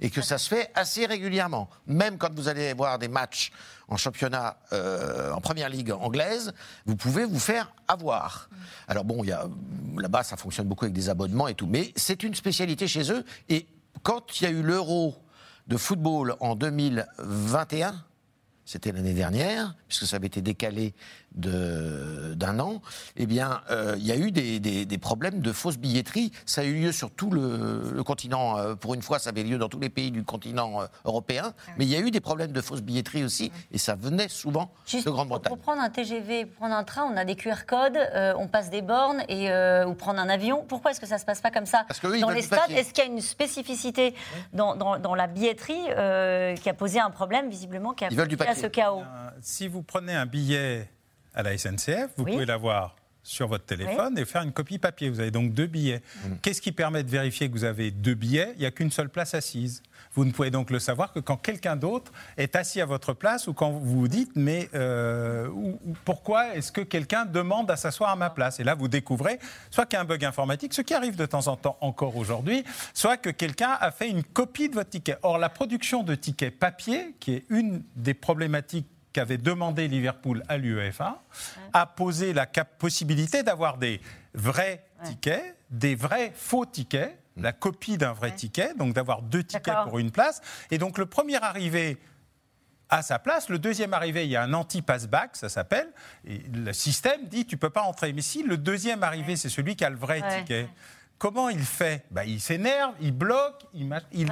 [0.00, 1.68] Et que ça se fait assez régulièrement.
[1.86, 3.52] Même quand vous allez voir des matchs
[3.88, 6.52] en championnat, euh, en première ligue anglaise,
[6.84, 8.48] vous pouvez vous faire avoir.
[8.88, 9.22] Alors bon,
[9.96, 11.66] là-bas, ça fonctionne beaucoup avec des abonnements et tout.
[11.66, 13.24] Mais c'est une spécialité chez eux.
[13.48, 13.66] Et
[14.02, 15.14] quand il y a eu l'euro
[15.66, 18.04] de football en 2021,
[18.64, 20.92] c'était l'année dernière, puisque ça avait été décalé
[21.36, 22.80] d'un an,
[23.16, 26.32] eh bien, euh, il y a eu des, des- des problèmes de fausse billetterie.
[26.46, 28.58] Ça a eu lieu sur tout le, le continent.
[28.58, 31.52] euh, pour une fois, ça avait lieu dans tous les pays du continent euh, européen.
[31.78, 34.70] Mais il y a eu des problèmes de fausse billetterie aussi, et ça venait souvent
[34.86, 35.52] Juste de Grande-Bretagne.
[35.52, 38.48] pour prendre un TGV, pour prendre un train, on a des QR codes, euh, on
[38.48, 40.64] passe des bornes et euh, ou prendre un avion.
[40.68, 42.36] Pourquoi est-ce que ça se passe pas comme ça Parce que eux, ils dans veulent
[42.36, 42.70] les stades.
[42.70, 44.14] Est-ce qu'il y a une spécificité
[44.52, 48.16] dans, dans- dans la billetterie euh, qui a posé un problème visiblement qui a Ils
[48.16, 48.62] veulent du conduit à papier.
[48.62, 50.88] ce chaos Euh, Si vous prenez un billet
[51.36, 55.10] à la SNCF, vous pouvez l'avoir sur votre téléphone et faire une copie papier.
[55.10, 56.00] Vous avez donc deux billets.
[56.42, 58.52] Qu'est-ce qui permet de vérifier que vous avez deux billets?
[58.54, 59.82] Il n'y a qu'une seule place assise.
[60.14, 63.48] Vous ne pouvez donc le savoir que quand quelqu'un d'autre est assis à votre place
[63.48, 67.74] ou quand vous vous dites mais euh, ou- ou pourquoi est-ce que quelqu'un demande à
[67.76, 68.60] s'asseoir à ma place?
[68.60, 69.40] Et là, vous découvrez
[69.72, 72.16] soit qu'il y a un bug informatique, ce qui arrive de temps en temps encore
[72.16, 72.62] aujourd'hui,
[72.94, 75.16] soit que quelqu'un a fait une copie de votre ticket.
[75.24, 80.58] Or, la production de tickets papier, qui est une des problématiques qu'avait demandé Liverpool à
[80.58, 81.22] l'UEFA,
[81.72, 84.02] a posé la cap- possibilité d'avoir des
[84.34, 89.74] vrais tickets, des vrais faux tickets, la copie d'un vrai ticket, donc d'avoir deux tickets
[89.84, 90.42] pour une place.
[90.70, 91.96] Et donc le premier arrivé
[92.90, 95.88] à sa place, le deuxième arrivé, il y a un anti-passback, ça s'appelle,
[96.26, 98.12] et le système dit tu peux pas entrer.
[98.12, 100.38] Mais si le deuxième arrivé, c'est celui qui a le vrai Ouais.
[100.40, 100.68] ticket,
[101.18, 103.88] Comment il fait bah, Il s'énerve, il bloque, il,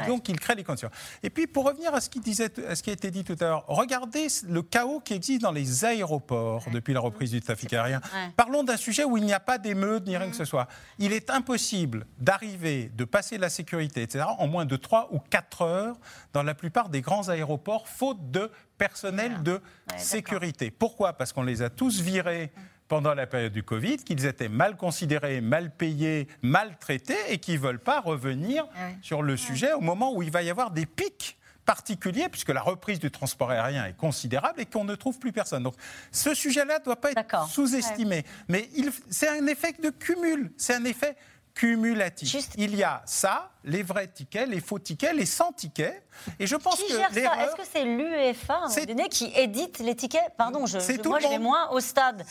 [0.07, 0.91] donc il crée les conditions.
[1.23, 3.37] Et puis pour revenir à ce, qui disait, à ce qui a été dit tout
[3.41, 7.73] à l'heure, regardez le chaos qui existe dans les aéroports depuis la reprise du trafic
[7.73, 8.01] aérien.
[8.15, 8.33] Ouais.
[8.37, 10.69] Parlons d'un sujet où il n'y a pas d'émeute ni rien que ce soit.
[10.99, 15.63] Il est impossible d'arriver, de passer la sécurité, etc., en moins de 3 ou 4
[15.63, 15.97] heures
[16.35, 19.61] dans la plupart des grands aéroports, faute de personnel de
[19.97, 20.71] sécurité.
[20.71, 21.15] Pourquoi?
[21.15, 22.53] Parce qu'on les a tous virés
[22.89, 27.59] pendant la période du Covid, qu'ils étaient mal considérés, mal payés, maltraités et qui ne
[27.59, 28.67] veulent pas revenir
[29.03, 32.61] sur le sujet au moment où il va y avoir des pics particuliers, puisque la
[32.61, 35.63] reprise du transport aérien est considérable et qu'on ne trouve plus personne.
[35.63, 35.75] Donc
[36.13, 38.25] ce sujet-là ne doit pas être sous-estimé.
[38.49, 38.69] Mais
[39.09, 41.17] c'est un effet de cumul, c'est un effet
[41.55, 42.49] cumulatif.
[42.59, 46.03] Il y a ça, les vrais tickets, les faux tickets, les sans tickets.
[46.39, 49.79] Et je pense Qui que gère ça l'erreur- Est-ce que c'est l'UEFA donné, qui édite
[49.81, 52.25] les tickets Pardon, je, je- tout moi je vais moins au stade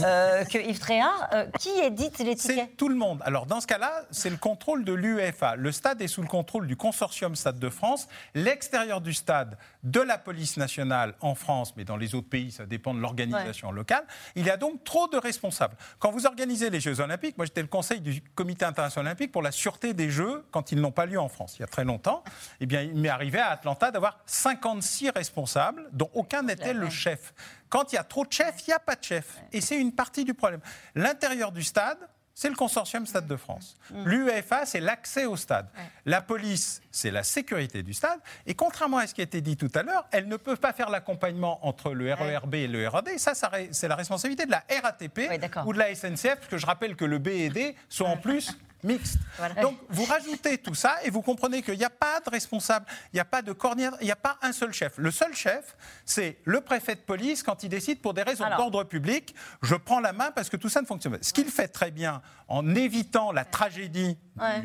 [0.00, 1.28] euh, que Yves Tréhard.
[1.32, 3.22] Euh, qui édite les tickets C'est tout le monde.
[3.24, 5.56] Alors dans ce cas-là, c'est le contrôle de l'UEFA.
[5.56, 8.08] Le stade est sous le contrôle du consortium Stade de France.
[8.34, 12.66] L'extérieur du stade, de la police nationale en France, mais dans les autres pays, ça
[12.66, 14.04] dépend de l'organisation locale.
[14.34, 15.76] Il y a donc trop de responsables.
[15.98, 19.42] Quand vous organisez les Jeux Olympiques, moi j'étais le conseil du Comité international olympique pour
[19.42, 21.84] la sûreté des Jeux quand ils n'ont pas lieu en France, il y a très
[21.84, 22.22] longtemps.
[22.60, 27.32] Eh bien, il m'est arrivé à Atlanta d'avoir 56 responsables, dont aucun n'était le chef.
[27.68, 29.38] Quand il y a trop de chefs, il n'y a pas de chef.
[29.52, 30.60] Et c'est une partie du problème.
[30.94, 31.98] L'intérieur du stade,
[32.34, 33.76] c'est le consortium Stade de France.
[33.90, 34.04] Mm.
[34.08, 35.68] L'UEFA, c'est l'accès au stade.
[36.06, 38.18] La police c'est la sécurité du stade.
[38.46, 40.72] Et contrairement à ce qui a été dit tout à l'heure, elles ne peuvent pas
[40.72, 43.10] faire l'accompagnement entre le RERB et le RAD.
[43.18, 45.18] Ça, ça ré- c'est la responsabilité de la RATP
[45.66, 48.16] ou de la SNCF, parce que je rappelle que le B et D sont en
[48.16, 49.18] plus mixtes.
[49.60, 53.16] Donc, vous rajoutez tout ça et vous comprenez qu'il n'y a pas de responsable, il
[53.16, 54.94] n'y a pas de coordinateur, il n'y a pas un seul chef.
[54.96, 58.84] Le seul chef, c'est le préfet de police quand il décide pour des raisons d'ordre
[58.84, 61.22] public, je prends la main parce que tout ça ne fonctionne pas.
[61.22, 64.16] Ce qu'il fait très bien en évitant la tragédie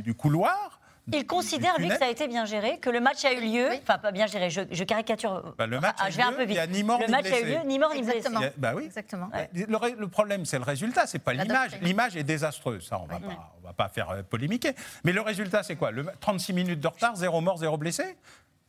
[0.03, 0.79] du, couloir.
[1.13, 3.69] Il considère, lui, que ça a été bien géré, que le match a eu lieu.
[3.83, 5.53] Enfin, pas bien géré, je, je caricature.
[5.57, 6.57] Bah, le match Ah, a je vais un lieu, peu il vite.
[6.57, 7.45] y a ni mort le ni match a eu blessé.
[7.59, 8.27] lieu, ni mort ni blessé.
[8.27, 8.85] A- bah oui.
[8.85, 9.29] Exactement.
[9.53, 11.71] Le, problème, c'est le résultat, c'est pas l'image.
[11.81, 14.71] L'image est désastreuse, ça, on va pas, on va pas faire euh, polémiquer.
[15.03, 15.91] Mais le résultat, c'est quoi?
[15.91, 18.17] Le, 36 minutes de retard, zéro mort, zéro blessé?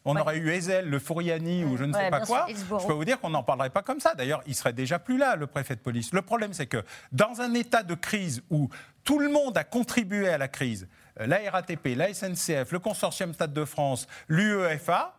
[0.08, 2.46] On aurait eu Ezel, le Fouriani ou je ne sais Ouais, pas quoi.
[2.46, 2.78] sûr.
[2.78, 4.14] Je peux vous dire qu'on n'en parlerait pas comme ça.
[4.14, 6.12] D'ailleurs, il serait déjà plus là, le préfet de police.
[6.12, 8.68] Le problème, c'est que dans un état de crise où
[9.02, 10.86] tout le monde a contribué à la crise,
[11.18, 15.14] la RATP, la SNCF, le consortium Stade de France, l'UEFA,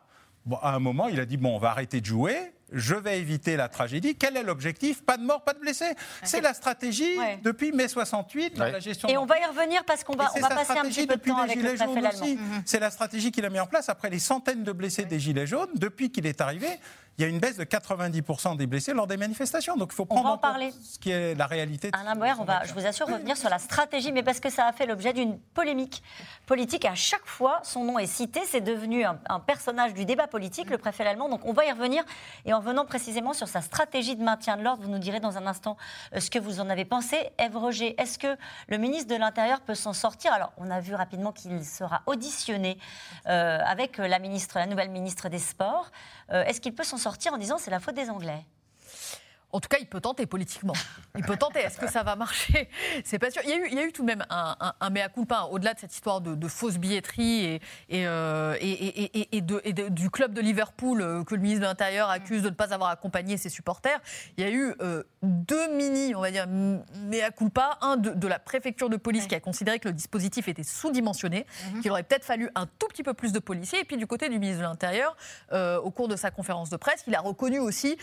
[0.46, 2.54] bon, à un moment, il a dit bon, on va arrêter de jouer.
[2.74, 4.18] Je vais éviter la tragédie.
[4.18, 5.02] Quel est l'objectif?
[5.02, 5.94] Pas de mort, pas de blessés.
[6.24, 7.40] C'est la stratégie Ouais.
[7.42, 8.74] depuis mai 68 dans Ouais.
[8.74, 9.08] la gestion.
[9.08, 11.14] Et de on va y revenir parce qu'on va, on passer un stratégie petit peu
[11.14, 12.40] de depuis temps les avec le Gilets préfet aussi.
[12.66, 15.48] C'est la stratégie qu'il a mis en place après les centaines de blessés des Gilets
[15.48, 15.70] jaunes.
[15.76, 16.68] Depuis qu'il est arrivé,
[17.18, 19.76] il y a une baisse de 90% des blessés lors des manifestations.
[19.76, 20.72] Donc il faut On prendre va en parler.
[20.84, 21.90] ce qui est la réalité.
[21.94, 24.68] Alain Boer, on va, je vous assure, revenir sur la stratégie, mais parce que ça
[24.68, 26.04] a fait l'objet d'une polémique
[26.46, 26.86] politique.
[26.86, 28.42] À chaque fois, son nom est cité.
[28.46, 31.28] C'est devenu un, un personnage du débat politique, le préfet allemand.
[31.28, 32.04] Donc on va y revenir.
[32.46, 35.40] Et en venant précisément sur sa stratégie de maintien de l'ordre, vous nous direz dans
[35.40, 35.76] un instant
[36.14, 37.18] euh, ce que vous en avez pensé.
[37.40, 40.32] Ève Roger, est-ce que le ministre de l'Intérieur peut s'en sortir?
[40.34, 42.78] Alors, on a vu rapidement qu'il sera auditionné
[43.26, 45.90] euh, avec la, ministre, la nouvelle ministre des Sports.
[46.32, 48.46] Euh, est-ce qu'il peut s'en sortir en disant c'est la faute des Anglais
[49.54, 50.74] En tout cas, il peut tenter politiquement.
[51.18, 51.60] Il peut tenter.
[51.60, 52.70] Est-ce que ça va marcher?
[53.06, 53.42] C'est pas sûr.
[53.46, 55.08] Il y, a eu, il y a eu tout de même un, un, un mea
[55.08, 57.56] culpa, hein, au-delà de cette histoire de, de fausse billetterie et,
[57.90, 61.34] et, euh, et, et- et- et de- et de- du club de Liverpool euh, que
[61.34, 64.00] le ministre de l'Intérieur accuse de ne pas avoir accompagné ses supporters.
[64.38, 67.78] Il y a eu euh, deux mini, on va dire, mea culpa.
[67.82, 71.46] Un de, la préfecture de police qui a considéré que le dispositif était sous-dimensionné,
[71.82, 73.80] qu'il aurait peut-être fallu un tout petit peu plus de policiers.
[73.80, 75.16] Et puis du côté du ministre de l'Intérieur,
[75.54, 77.98] euh, au cours de sa conférence de presse, il a reconnu aussi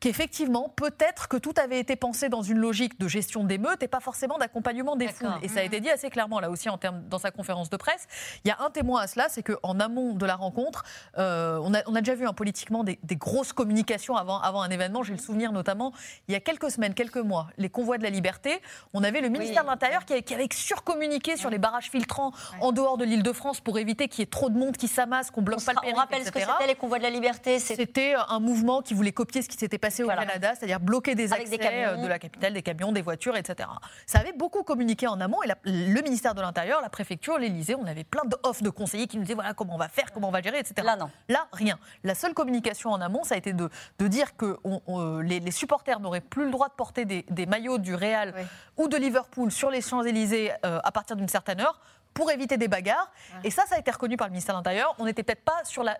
[0.00, 4.00] qu'effectivement, peut-être que tout avait été pensé dans une logique de gestion d'émeutes et pas
[4.00, 5.28] forcément d'accompagnement des foules.
[5.42, 7.76] Et ça a été dit assez clairement là aussi en termes, dans sa conférence de
[7.76, 8.06] presse.
[8.44, 10.84] Il y a un témoin à cela, c'est qu'en amont de la rencontre,
[11.18, 14.62] euh, on, a, on a déjà vu hein, politiquement des, des grosses communications avant, avant
[14.62, 15.02] un événement.
[15.02, 15.92] J'ai le souvenir notamment,
[16.28, 18.60] il y a quelques semaines, quelques mois, les convois de la liberté,
[18.94, 22.32] on avait le ministère de l'Intérieur qui, avait- qui avait surcommuniqué sur les barrages filtrants
[22.62, 24.88] en dehors de l'île de France pour éviter qu'il y ait trop de monde qui
[24.88, 26.52] s'amasse, qu'on bloque On pas le sera- on périph', rappelle ce que etc.
[26.58, 27.58] c'était les convois de la liberté.
[27.58, 31.32] C'était un mouvement qui voulait copier ce qui s'était passé au Canada, c'est-à-dire bloquer des
[31.32, 31.88] accès des camions.
[31.98, 33.68] euh, de la capitale, des camions, des voitures, etc.
[34.06, 37.74] Ça avait beaucoup communiqué en amont et la- le ministère de l'Intérieur, la préfecture, l'Élysée,
[37.74, 40.28] on avait plein d'offres de conseillers qui nous disaient voilà comment on va faire, comment
[40.28, 40.74] on va gérer, etc.
[40.84, 41.10] Là, non.
[41.28, 41.78] Là, rien.
[42.04, 45.40] La seule communication en amont, ça a été de, de dire que on- on- les,
[45.40, 48.34] les supporters n'auraient plus le droit de porter des, des maillots du Real
[48.76, 51.80] ou de Liverpool sur les Champs-Élysées euh, à partir d'une certaine heure
[52.14, 53.12] pour éviter des bagarres.
[53.44, 54.94] Et ça, ça a été reconnu par le ministère de l'Intérieur.
[54.98, 55.96] On n'était peut-être pas sur la,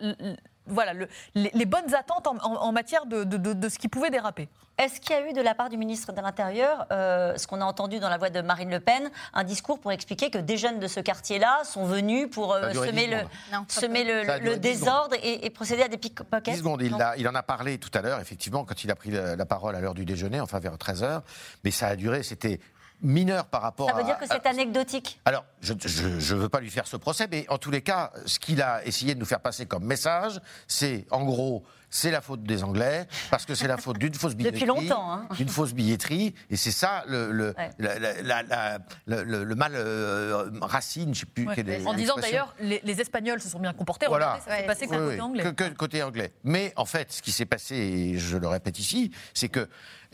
[0.71, 3.79] voilà, le- les, les bonnes attentes en, en- en matière de, de- de- de ce
[3.79, 4.49] qui pouvait déraper.
[4.79, 7.61] Est-ce qu'il y a eu de la part du ministre de l'Intérieur, euh, ce qu'on
[7.61, 10.57] a entendu dans la voix de Marine Le Pen, un discours pour expliquer que des
[10.57, 13.29] jeunes de ce quartier-là sont venus pour euh, semer, 10 le, secondes.
[13.53, 15.99] Non, pas semer le, Ça a duré le 10 désordre et, et procéder à des
[15.99, 16.99] pickpockets 10 secondes, il, Non.
[17.01, 19.45] a- il en a parlé tout à l'heure, effectivement, quand il a pris la, la
[19.47, 21.21] parole à l'heure du déjeuner, enfin vers 13h.
[21.63, 22.59] Mais ça a duré, c'était
[23.03, 24.05] mineur par rapport Ça veut à.
[24.05, 27.59] dire que c'est anecdotique Alors, je ne veux pas lui faire ce procès, mais en
[27.59, 31.25] tous les cas, ce qu'il a essayé de nous faire passer comme message, c'est en
[31.25, 34.67] gros, c'est la faute des Anglais, parce que c'est la faute d'une fausse Depuis billetterie.
[34.87, 35.29] longtemps, hein.
[35.37, 37.71] D'une fausse billetterie, et c'est ça le, le, Ouais.
[37.79, 41.55] la- la- la- la- le- le- le mal euh, racine, je ne sais plus Ouais.
[41.57, 44.07] quelle est En disant d'ailleurs, les, les Espagnols se sont bien comportés.
[44.07, 44.35] Voilà.
[44.35, 45.43] Regardez, ça s'est passé que Oui, côté anglais.
[45.43, 46.33] que- que côté anglais.
[46.45, 49.61] Mais en fait, ce qui s'est passé, et je le répète ici, c'est que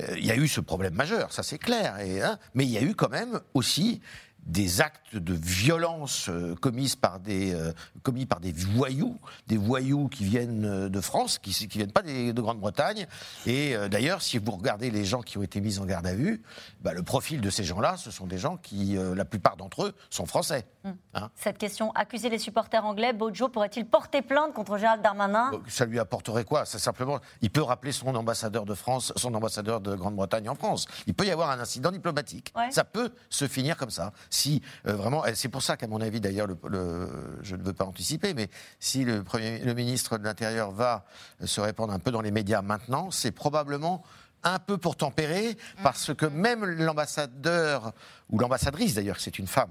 [0.01, 1.99] euh, il y a eu ce problème majeur, ça c'est clair.
[2.01, 4.01] Et, hein, mais il y a eu quand même aussi
[4.47, 10.09] des actes de violence euh, commis par des euh, commis par des voyous, des voyous
[10.09, 13.07] qui viennent euh, de France, qui qui viennent pas des- de Grande-Bretagne.
[13.47, 16.15] Et euh, d'ailleurs, si vous regardez les gens qui ont été mis en garde à
[16.15, 16.43] vue,
[16.81, 19.85] bah, le profil de ces gens-là, ce sont des gens qui, euh, la plupart d'entre
[19.87, 20.65] eux, sont français.
[21.15, 21.31] hein.
[21.35, 25.51] Cette question, accuser les supporters anglais, Bojo pourrait-il porter plainte contre Gérald Darmanin?
[25.69, 26.65] Ça lui apporterait quoi?
[26.67, 30.87] Simplement, il peut rappeler son ambassadeur de France, son ambassadeur de Grande-Bretagne en France.
[31.09, 32.53] Il peut y avoir un incident diplomatique.
[32.55, 32.71] Ouais.
[32.71, 34.13] Ça peut se finir comme ça.
[34.37, 37.63] Si euh, vraiment, et c'est pour ça qu'à mon avis, d'ailleurs, le, le- je ne
[37.63, 41.07] veux pas anticiper, mais si le, premier, le ministre de l'Intérieur va
[41.45, 44.03] se répandre un peu dans les médias maintenant, c'est probablement
[44.43, 47.93] un peu pour tempérer, parce que même l'ambassadeur,
[48.31, 49.71] ou l'ambassadrice d'ailleurs, c'est une femme,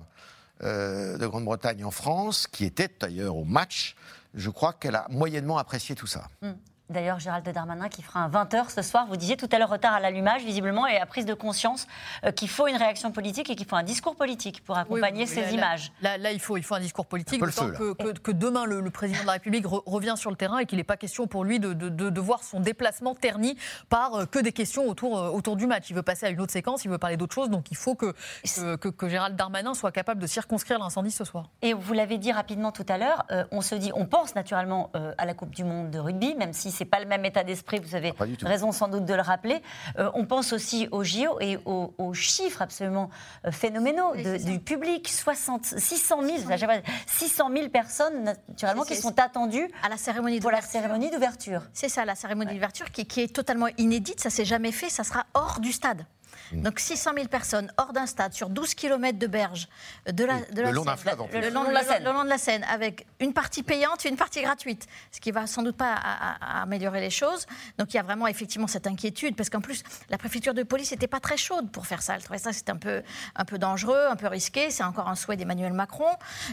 [0.64, 3.96] euh, de Grande-Bretagne en France, qui était d'ailleurs au match,
[4.34, 6.28] je crois qu'elle a moyennement apprécié tout ça.
[6.42, 6.54] Hmm.
[6.90, 9.94] D'ailleurs, Gérald Darmanin qui fera un 20h ce soir, vous disiez tout à l'heure retard
[9.94, 11.88] à l'allumage, visiblement, et à prise de conscience
[12.24, 15.30] euh, qu'il faut une réaction politique et qu'il faut un discours politique pour accompagner Oui,
[15.30, 15.92] oui, ces là, images.
[16.02, 18.12] Là, là, il, faut, il faut un discours politique, Un peu le d'autant feu, que,
[18.14, 20.66] que- que demain, le, le président de la République re- revient sur le terrain et
[20.68, 23.58] qu'il n'est pas question pour lui de, de- de- de voir son déplacement terni
[23.90, 25.90] par euh, que des questions autour, euh, autour du match.
[25.90, 27.96] Il veut passer à une autre séquence, il veut parler d'autre chose, donc il faut
[27.96, 31.50] que, que, que- que Gérald Darmanin soit capable de circonscrire l'incendie ce soir.
[31.64, 34.92] Et vous l'avez dit rapidement tout à l'heure, euh, on se dit, on pense naturellement
[34.96, 37.44] euh, à la Coupe du Monde de rugby, même si c'est pas le même état
[37.44, 37.80] d'esprit.
[37.80, 38.46] Vous avez tout.
[38.46, 39.62] raison sans doute de le rappeler.
[39.98, 43.10] Euh, on pense aussi aux JO et aux, aux chiffres absolument
[43.46, 45.08] euh, phénoménaux de- du public.
[45.10, 49.98] 60, 600 000, à chaque fois, 600 000 personnes naturellement qui sont attendues À la
[49.98, 50.80] cérémonie pour la d'ouverture.
[50.82, 51.62] cérémonie d'ouverture.
[51.74, 55.04] C'est ça, la cérémonie d'ouverture qui, qui est totalement inédite, ça s'est jamais fait, ça
[55.04, 56.06] sera hors du stade.
[56.52, 56.62] Mm.
[56.62, 59.68] Donc 600 000 personnes hors d'un stade, sur 12 km de berge,
[60.12, 61.00] de la, de la le long d'un Seine.
[61.02, 61.42] fleuve, en plus.
[61.42, 62.04] Le long, Le long de la Seine.
[62.04, 65.32] le long de la Seine, avec une partie payante et une partie gratuite, ce qui
[65.32, 67.46] va sans doute pas à- à- à améliorer les choses.
[67.78, 70.92] Donc il y a vraiment effectivement cette inquiétude, parce qu'en plus, la préfecture de police
[70.92, 72.16] n'était pas très chaude pour faire ça.
[72.16, 73.02] Elle trouvait ça c'était un peu,
[73.36, 74.70] un peu dangereux, un peu risqué.
[74.72, 76.10] C'est encore un souhait d'Emmanuel Macron.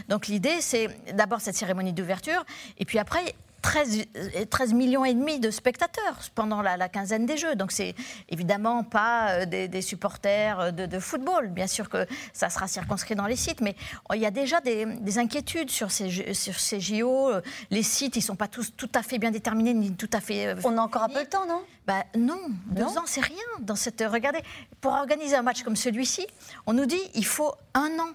[0.09, 2.43] Donc l'idée, c'est d'abord cette cérémonie d'ouverture,
[2.77, 7.25] et puis après, 13, euh, 13 millions et demi de spectateurs pendant la, la quinzaine
[7.25, 7.55] des Jeux.
[7.55, 7.95] Donc c'est
[8.29, 11.47] évidemment pas euh, des, des supporters euh, de, de football.
[11.47, 13.75] Bien sûr que ça sera circonscrit dans les sites, mais
[14.09, 17.31] oh, il y a déjà des, des inquiétudes sur ces, Jeux- sur ces JO.
[17.71, 20.55] Les sites, ils sont pas tous tout à fait bien déterminés ni tout à fait.
[20.65, 21.61] On a encore un peu le temps, non?
[21.87, 23.37] Bah, non, deux Non ans, c'est rien.
[23.61, 24.39] Dans cette, regardez,
[24.81, 26.27] pour organiser un match comme celui-ci,
[26.67, 28.09] on nous dit il faut un an.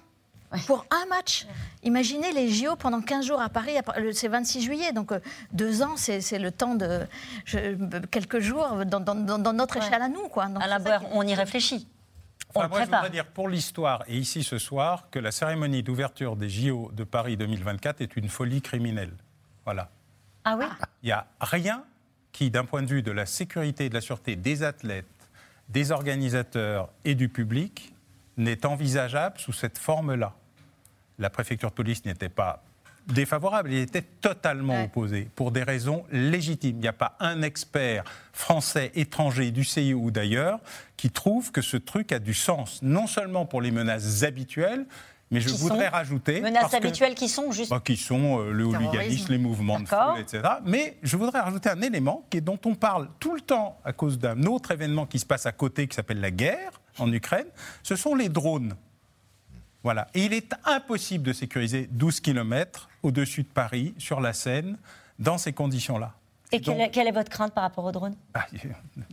[0.65, 1.45] Pour un match.
[1.83, 5.19] Imaginez les JO pendant 15 jours à Paris, à- le- c'est 26 juillet, donc euh,
[5.53, 7.01] deux ans, c'est le temps de
[7.45, 7.75] je-
[8.07, 10.27] quelques jours dans, dans- dans- dans notre échelle à nous.
[10.27, 10.47] Quoi.
[10.47, 11.87] Donc, c'est ça Boer, on y réfléchit.
[12.55, 15.83] On Enfin, moi, je voudrais dire pour l'histoire et ici ce soir que la cérémonie
[15.83, 19.13] d'ouverture des JO de Paris 2024 est une folie criminelle.
[19.65, 19.91] Voilà.
[20.45, 20.65] Ah oui?
[21.03, 21.83] Il n'y a rien
[22.31, 25.05] qui, d'un point de vue de la sécurité et de la sûreté des athlètes,
[25.67, 27.93] des organisateurs et du public,
[28.39, 30.33] n'est envisageable sous cette forme-là.
[31.19, 32.63] La préfecture de police n'était pas
[33.07, 34.83] défavorable, il était totalement Ouais.
[34.85, 36.77] opposé pour des raisons légitimes.
[36.77, 40.59] Il n'y a pas un expert français, étranger, du CIO ou d'ailleurs,
[40.95, 44.85] qui trouve que ce truc a du sens, non seulement pour les menaces habituelles,
[45.31, 46.39] mais je voudrais rajouter...
[46.41, 47.69] Menaces que- habituelles qui sont juste.
[47.71, 50.41] bah, qui sont euh, le hooliganisme, les mouvements de foule, etc.
[50.65, 53.91] Mais je voudrais rajouter un élément qui est, dont on parle tout le temps à
[53.93, 57.47] cause d'un autre événement qui se passe à côté, qui s'appelle la guerre en Ukraine.
[57.83, 58.75] Ce sont les drones.
[59.83, 60.07] Voilà.
[60.13, 64.77] Et il est impossible de sécuriser 12 km au-dessus de Paris, sur la Seine,
[65.19, 66.13] dans ces conditions-là.
[66.51, 68.47] Et quelle, Donc- est, quelle est votre crainte par rapport au drone ah,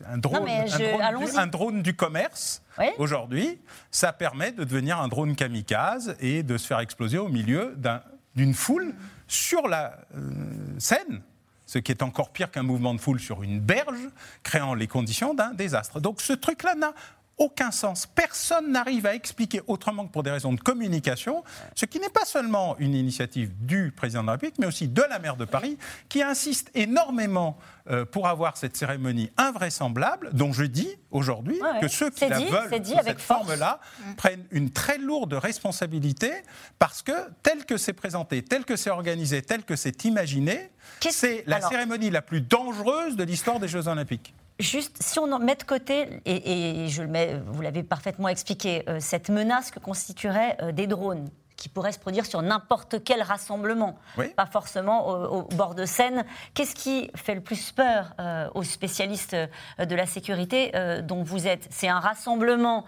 [0.09, 1.37] un, drone, Non, mais un je- drone du- allons-y.
[1.38, 2.87] un drone du commerce, Oui.
[2.99, 3.59] aujourd'hui,
[3.90, 8.03] ça permet de devenir un drone kamikaze et de se faire exploser au milieu d'un-
[8.35, 8.94] d'une foule
[9.29, 10.31] sur la euh,
[10.79, 11.20] Seine,
[11.66, 14.09] ce qui est encore pire qu'un mouvement de foule sur une berge,
[14.42, 16.01] créant les conditions d'un désastre.
[16.01, 16.92] Donc ce truc-là n'a
[17.38, 18.07] aucun sens.
[18.07, 21.44] Personne n'arrive à expliquer autrement que pour des raisons de communication,
[21.75, 25.03] ce qui n'est pas seulement une initiative du président de la République, mais aussi de
[25.03, 25.77] la maire de Paris,
[26.09, 27.59] qui insiste énormément
[27.90, 32.38] euh, pour avoir cette cérémonie invraisemblable, dont je dis aujourd'hui Ouais, que ceux qui la
[32.38, 33.81] dit, veulent c'est dit sous avec cette forme-là
[34.16, 36.33] prennent une très lourde responsabilité
[36.79, 40.70] parce que tel que c'est présenté, tel que c'est organisé, tel que c'est imaginé,
[41.11, 44.35] c'est la alors- cérémonie la plus dangereuse de l'histoire des Jeux Olympiques.
[44.59, 48.29] Juste, si on en met de côté, et, et je le mets, vous l'avez parfaitement
[48.29, 53.03] expliqué, euh, cette menace que constitueraient euh, des drones qui pourraient se produire sur n'importe
[53.05, 54.29] quel rassemblement, Oui.
[54.37, 56.25] pas forcément au, au bord de Seine.
[56.55, 60.73] Qu'est-ce qui fait le plus peur euh, aux spécialistes de la sécurité
[61.05, 61.66] dont vous êtes?
[61.71, 62.85] C'est un rassemblement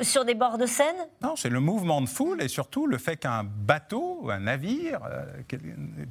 [0.00, 0.96] sur des bords de Seine?
[1.22, 5.24] Non, c'est le mouvement de foule et surtout le fait qu'un bateau, un navire, euh,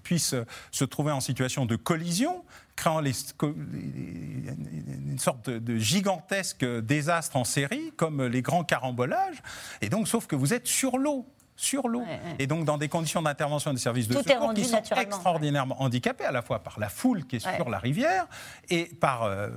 [0.04, 0.36] puisse
[0.72, 7.92] se trouver en situation de collision, créant une sorte de, de gigantesque désastre en série,
[7.96, 9.42] comme les grands carambolages.
[9.82, 11.28] Et donc, sauf que vous êtes sur l'eau.
[11.56, 12.00] Sur l'eau.
[12.02, 12.20] Ouais, ouais.
[12.40, 16.26] Et donc, dans des conditions d'intervention des services de Tout secours qui sont extraordinairement handicapés,
[16.26, 17.56] à la fois par la foule qui est Ouais.
[17.56, 18.26] sur la rivière
[18.70, 19.50] et par euh,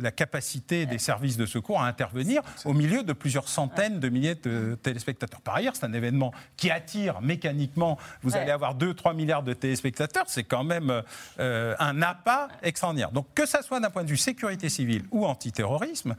[0.00, 4.34] la capacité des services de secours à intervenir au milieu de plusieurs centaines de milliers
[4.34, 5.40] de téléspectateurs.
[5.40, 7.98] Par ailleurs, c'est un événement qui attire mécaniquement.
[8.22, 8.40] Vous Ouais.
[8.40, 10.24] allez avoir 2-3 milliards de téléspectateurs.
[10.28, 11.02] C'est quand même
[11.38, 13.10] euh, un appât extraordinaire.
[13.12, 16.16] Donc, que ça soit d'un point de vue sécurité civile ou antiterrorisme,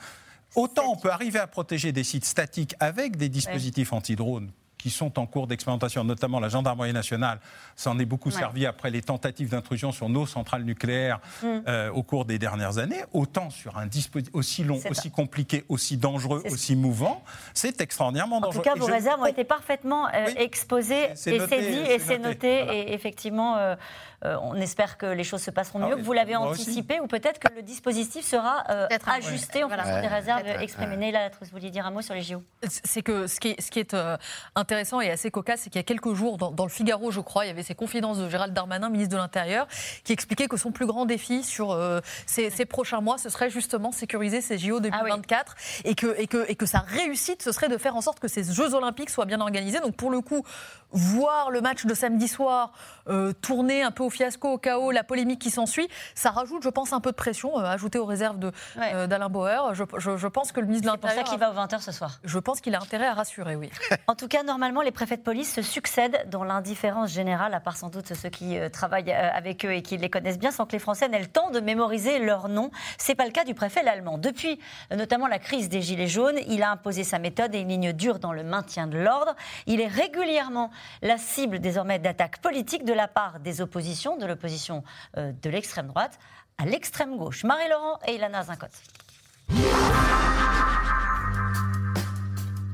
[0.56, 4.50] autant on peut arriver à protéger des sites statiques avec des dispositifs anti-drones
[4.80, 7.40] qui sont en cours d'expérimentation, notamment la gendarmerie nationale,
[7.76, 8.36] s'en est beaucoup Ouais.
[8.36, 11.48] servi après les tentatives d'intrusion sur nos centrales nucléaires Mm.
[11.68, 15.98] euh, au cours des dernières années, autant sur un dispositif aussi long, aussi compliqué, aussi
[15.98, 17.24] dangereux, aussi mouvant,
[17.54, 18.64] c'est extraordinairement En dangereux.
[18.64, 22.18] tout cas, vos je- réserves ont été parfaitement euh, exposées et c'est dit et c'est
[22.18, 22.64] noté.
[22.64, 22.78] noté.
[22.90, 23.76] Et effectivement, euh,
[24.24, 26.62] on espère que les choses se passeront Ah mieux, que vous l'avez aussi.
[26.64, 29.84] anticipé ou peut-être que le dispositif sera euh, ajusté en Voilà.
[29.84, 30.98] fonction des réserves exprimées.
[30.98, 33.62] Néla Latrous, vous vouliez dire un mot sur les JO C'est que ce qui est,
[33.62, 34.18] ce qui est euh,
[34.56, 37.22] intéressant et assez cocasse, c'est qu'il y a quelques jours, dans, dans le Figaro, je
[37.22, 39.68] crois, il y avait ces confidences de Gérald Darmanin, ministre de l'Intérieur,
[40.04, 43.50] qui expliquait que son plus grand défi sur euh, ces, ces prochains mois, ce serait
[43.50, 45.56] justement sécuriser ces JO 2024
[45.86, 48.28] et, que, et, que, et que sa réussite, ce serait de faire en sorte que
[48.28, 49.80] ces Jeux Olympiques soient bien organisés.
[49.80, 50.44] Donc pour le coup,
[50.92, 52.74] voir le match de samedi soir
[53.08, 56.70] euh, tourner un peu au fiasco, au chaos, la polémique qui s'ensuit, ça rajoute, je
[56.70, 58.38] pense, un peu de pression, euh, ajoutée aux réserves
[58.78, 59.74] euh, d'Alain Bauer.
[59.74, 61.50] Je, je- je pense que le ministre de C'est pour ça l'Intérieur...
[61.52, 62.20] qu'il va aux 20h ce soir.
[62.24, 63.70] Je pense qu'il a intérêt à rassurer, oui.
[64.08, 67.78] En tout cas, normalement, les préfets de police se succèdent dans l'indifférence générale, à part
[67.78, 70.66] sans doute ceux qui euh, travaillent euh, avec eux et qui les connaissent bien, sans
[70.66, 72.72] que les Français n'aient le temps de mémoriser leur nom.
[72.98, 74.18] C'est pas le cas du préfet l'allemand.
[74.18, 74.60] Depuis
[74.96, 78.20] notamment la crise des Gilets jaunes, il a imposé sa méthode et une ligne dure
[78.20, 79.36] dans le maintien de l'ordre.
[79.68, 84.84] Il est régulièrement la cible désormais d'attaques politiques de la part des oppositions, de l'opposition
[85.18, 86.20] euh, de l'extrême droite
[86.58, 87.44] à l'extrême gauche.
[87.44, 88.82] Marie-Laurent et Ilana Zincotte.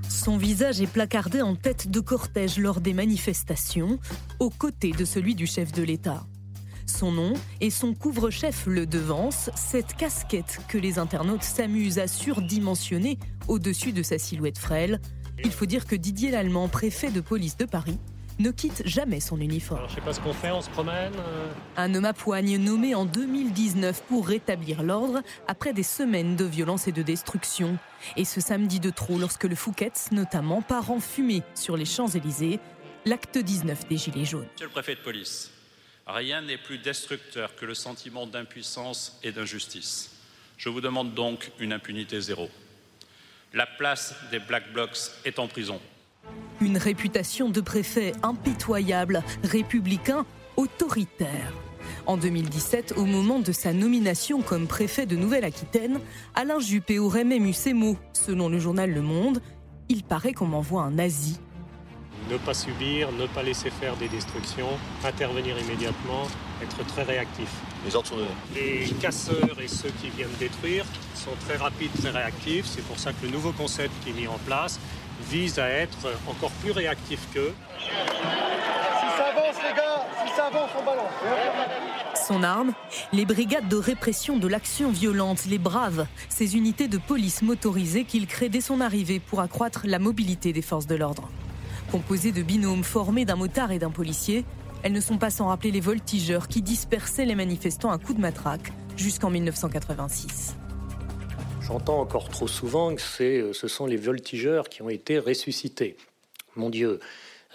[0.09, 3.99] Son visage est placardé en tête de cortège lors des manifestations,
[4.39, 6.25] aux côtés de celui du chef de l'État.
[6.87, 13.19] Son nom et son couvre-chef le devancent, cette casquette que les internautes s'amusent à surdimensionner
[13.47, 14.99] au-dessus de sa silhouette frêle.
[15.43, 17.99] Il faut dire que Didier Lallemand, préfet de police de Paris,
[18.39, 19.79] ne quitte jamais son uniforme.
[19.79, 21.13] Alors, je sais pas ce qu'on fait, on se promène.
[21.17, 26.45] euh, Un homme à poigne nommé en 2019 pour rétablir l'ordre après des semaines de
[26.45, 27.77] violence et de destruction.
[28.17, 32.59] Et ce samedi de trop, lorsque le Fouquet's notamment part en fumée sur les Champs-Élysées,
[33.05, 34.47] l'acte 19 des Gilets jaunes.
[34.53, 35.51] Monsieur le préfet de police,
[36.05, 40.11] rien n'est plus destructeur que le sentiment d'impuissance et d'injustice.
[40.57, 42.49] Je vous demande donc une impunité zéro.
[43.53, 45.79] La place des Black Blocs est en prison.
[46.61, 51.53] Une réputation de préfet impitoyable, républicain, autoritaire.
[52.07, 55.99] En 2017, au moment de sa nomination comme préfet de Nouvelle-Aquitaine,
[56.35, 57.97] Alain Juppé aurait même eu ces mots.
[58.13, 59.41] Selon le journal Le Monde,
[59.89, 61.39] il paraît qu'on m'envoie un nazi.
[62.29, 64.69] ne pas subir, ne pas laisser faire des destructions,
[65.03, 66.23] intervenir immédiatement,
[66.63, 67.49] être très réactif.
[67.85, 68.29] Les ordres sont donnés.
[68.55, 72.65] Les casseurs et ceux qui viennent détruire sont très rapides, très réactifs.
[72.65, 74.79] C'est pour ça que le nouveau concept qui est mis en place
[75.29, 77.53] vise à être encore plus réactif qu'eux.
[77.79, 82.25] Si ça avance, les gars, si ça avance, on balance.
[82.27, 82.73] Son arme
[83.13, 88.25] Les brigades de répression de l'action violente, les Braves, ces unités de police motorisées qu'il
[88.27, 91.29] crée dès son arrivée pour accroître la mobilité des forces de l'ordre.
[91.91, 94.43] Composées de binômes formés d'un motard et d'un policier,
[94.83, 98.21] elles ne sont pas sans rappeler les voltigeurs qui dispersaient les manifestants à coups de
[98.21, 100.55] matraque jusqu'en 1986.
[101.67, 105.97] J'entends encore trop souvent que euh, ce sont les voltigeurs qui ont été ressuscités.
[106.55, 106.99] Mon Dieu,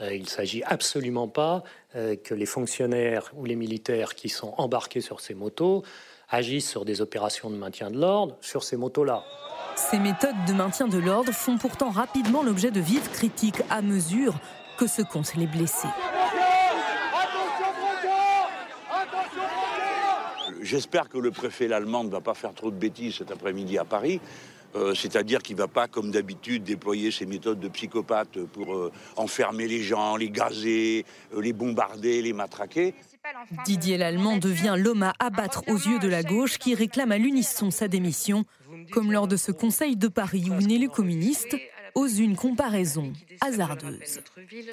[0.00, 1.62] euh, il ne s'agit absolument pas
[1.94, 5.84] euh, que les fonctionnaires ou les militaires qui sont embarqués sur ces motos
[6.28, 9.22] agissent sur des opérations de maintien de l'ordre sur ces motos-là.
[9.76, 14.34] Ces méthodes de maintien de l'ordre font pourtant rapidement l'objet de vives critiques à mesure
[14.76, 15.88] que se comptent les blessés.
[20.70, 23.84] J'espère que le préfet l'allemand ne va pas faire trop de bêtises cet après-midi à
[23.84, 24.20] Paris.
[24.76, 28.92] Euh, C'est-à-dire qu'il ne va pas, comme d'habitude, déployer ses méthodes de psychopathe pour euh,
[29.16, 31.04] enfermer les gens, les gazer,
[31.34, 32.94] euh, les bombarder, les matraquer.
[33.64, 37.72] Didier Lallemand devient l'homme à abattre aux yeux de la gauche qui réclame à l'unisson
[37.72, 38.44] sa démission,
[38.92, 41.56] comme lors de ce Conseil de Paris où une élue communiste
[41.96, 44.20] ose une comparaison hasardeuse.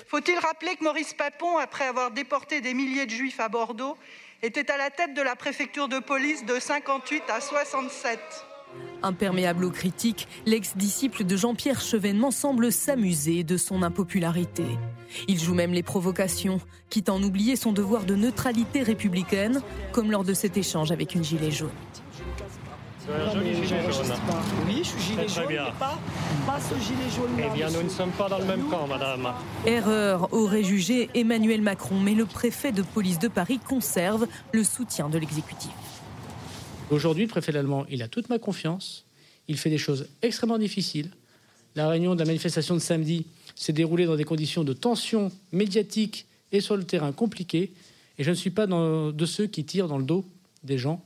[0.06, 3.98] Faut-il rappeler que Maurice Papon, après avoir déporté des milliers de juifs à Bordeaux,
[4.44, 8.20] était à la tête de la préfecture de police de 58 à 67
[9.02, 14.66] Imperméable aux critiques, l'ex-disciple de Jean-Pierre Chevènement semble s'amuser de son impopularité.
[15.28, 16.60] Il joue même les provocations,
[16.90, 19.62] quitte à en oublier son devoir de neutralité républicaine,
[19.92, 21.70] comme lors de cet échange avec une gilet jaune.
[23.10, 24.14] Un joli gilet jaune.
[24.68, 25.66] Oui, je suis gilet Très, jaune, bien.
[25.66, 26.00] mais pas,
[26.46, 29.34] pas ce gilet jaune Eh bien, nous ne sommes pas dans le même camp, madame.
[29.66, 35.08] Erreur aurait jugé Emmanuel Macron, mais le préfet de police de Paris conserve le soutien
[35.10, 35.72] de l'exécutif.
[36.92, 39.06] Aujourd'hui, le préfet allemand, il a toute ma confiance.
[39.48, 41.12] Il fait des choses extrêmement difficiles.
[41.76, 46.26] La réunion de la manifestation de samedi s'est déroulée dans des conditions de tension médiatique
[46.52, 47.72] et sur le terrain compliquées.
[48.18, 50.26] Et je ne suis pas dans- de ceux qui tirent dans le dos
[50.64, 51.02] des gens,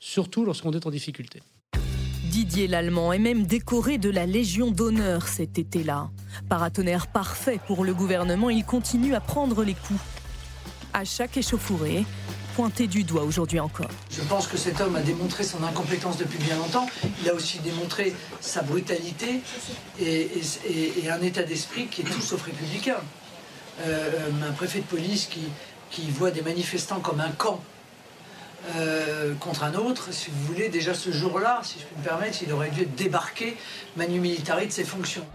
[0.00, 1.42] surtout lorsqu'on est en difficulté.
[2.24, 6.10] Didier Lallemand est même décoré de la Légion d'honneur cet été-là.
[6.48, 10.00] Paratonnerre parfait pour le gouvernement, il continue à prendre les coups.
[10.92, 12.04] À chaque échauffourée,
[12.56, 13.90] pointé du doigt aujourd'hui encore.
[14.10, 16.86] Je pense que cet homme a démontré son incompétence depuis bien longtemps.
[17.22, 19.40] Il a aussi démontré sa brutalité
[20.00, 20.28] et,
[20.68, 22.96] et- et un état d'esprit qui est tout sauf républicain.
[23.82, 24.10] Euh,
[24.48, 25.40] un préfet de police qui,
[25.90, 27.60] qui voit des manifestants comme un camp
[28.76, 32.42] euh, contre un autre, si vous voulez, déjà ce jour-là, si je puis me permettre,
[32.42, 33.56] il aurait dû être débarqué
[33.96, 35.26] manu militari de ses fonctions.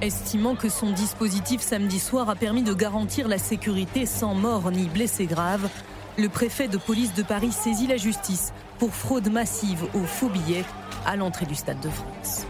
[0.00, 4.86] Estimant que son dispositif samedi soir a permis de garantir la sécurité sans mort ni
[4.86, 5.68] blessés graves,
[6.16, 10.64] le préfet de police de Paris saisit la justice pour fraude massive aux faux billets
[11.06, 12.46] à l'entrée du Stade de France.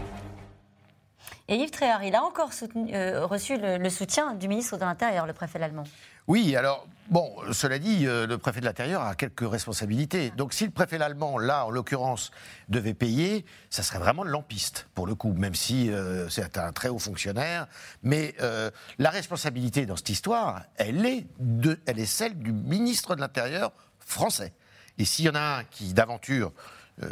[1.47, 4.81] Et Yves Tréhard, il a encore soutenu- euh, reçu le, le soutien du ministre de
[4.81, 5.85] l'Intérieur, le préfet allemand.
[6.27, 10.31] Oui, alors, bon, cela dit, euh, le préfet de l'Intérieur a quelques responsabilités.
[10.31, 12.31] Donc, si le préfet allemand, là, en l'occurrence,
[12.67, 16.71] devait payer, ça serait vraiment de lampiste, pour le coup, même si euh, c'est un
[16.71, 17.67] très haut fonctionnaire.
[18.03, 23.15] Mais euh, la responsabilité dans cette histoire, elle est, de, elle est celle du ministre
[23.15, 24.53] de l'Intérieur français.
[24.97, 26.51] Et s'il y en a un qui, d'aventure,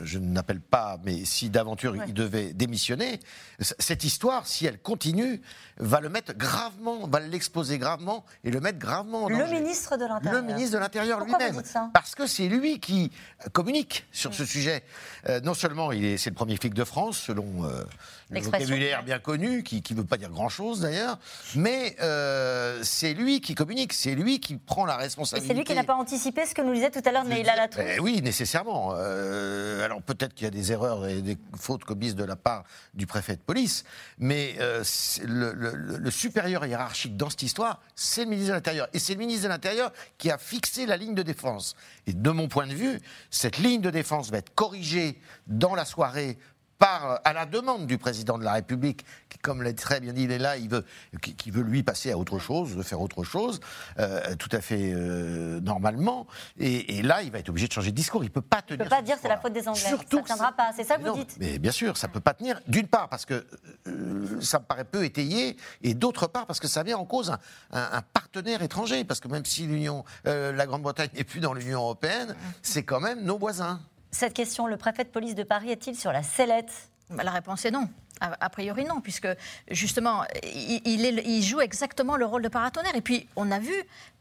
[0.04, 3.20] je n'appelle pas, mais si d'aventure il devait démissionner,
[3.60, 5.42] cette histoire, si elle continue,
[5.78, 9.60] va le mettre gravement, va l'exposer gravement et le mettre gravement en Le danger.
[9.62, 10.42] ministre de l'Intérieur.
[10.42, 11.62] Le ministre de l'Intérieur lui-même.
[11.94, 13.12] Parce que c'est lui qui
[13.54, 14.84] communique sur ce sujet.
[15.30, 17.84] Euh, non seulement il est, c'est le premier flic de France, selon euh,
[18.30, 21.18] le vocabulaire bien connu, qui ne veut pas dire grand-chose d'ailleurs,
[21.56, 25.48] mais euh, c'est lui qui communique, c'est lui qui prend la Et responsabilité.
[25.48, 27.82] c'est lui qui n'a pas anticipé ce que nous disait tout à l'heure Neila Latour.
[27.86, 28.94] Eh oui, nécessairement.
[28.96, 32.64] Euh, alors peut-être qu'il y a des erreurs et des fautes commises de la part
[32.94, 33.84] du préfet de police,
[34.18, 34.84] mais euh,
[35.24, 38.88] le supérieur hiérarchique dans cette histoire, c'est le ministre de l'Intérieur.
[38.94, 41.76] Et c'est le ministre de l'Intérieur qui a fixé la ligne de défense.
[42.06, 43.00] Et de mon point de vue,
[43.30, 46.38] cette ligne de défense va être corrigée dans la soirée
[46.80, 50.24] par, à la demande du président de la République, qui, comme l'a très bien dit,
[50.24, 50.86] il est là, il veut,
[51.22, 53.60] qui, qui veut lui passer à autre chose, de faire autre chose,
[54.00, 56.28] euh, tout à fait euh, normalement.
[56.60, 58.24] Et, et là, il va être obligé de changer de discours.
[58.24, 58.80] Il peut pas tenir.
[58.80, 59.82] ne peux pas dire c'est la faute des Anglais.
[59.82, 60.72] Surtout ça ne tiendra pas.
[60.76, 62.62] C'est ça que vous non, dites Mais bien sûr, ça peut pas tenir.
[62.68, 63.46] D'une part parce que
[63.88, 67.32] euh, ça me paraît peu étayé, et d'autre part parce que ça met en cause
[67.32, 67.40] un,
[67.72, 69.04] un- un partenaire étranger.
[69.04, 73.00] Parce que même si l'Union, euh, la Grande-Bretagne n'est plus dans l'Union européenne, c'est quand
[73.00, 73.80] même nos voisins.
[74.12, 76.90] Cette question, le préfet de police de Paris est-il sur la sellette?
[77.10, 77.90] Bah, La réponse est non.
[78.20, 79.28] A, priori, non, puisque
[79.70, 82.96] justement, il, il joue exactement le rôle de paratonnerre.
[82.96, 83.76] Et puis, on a vu,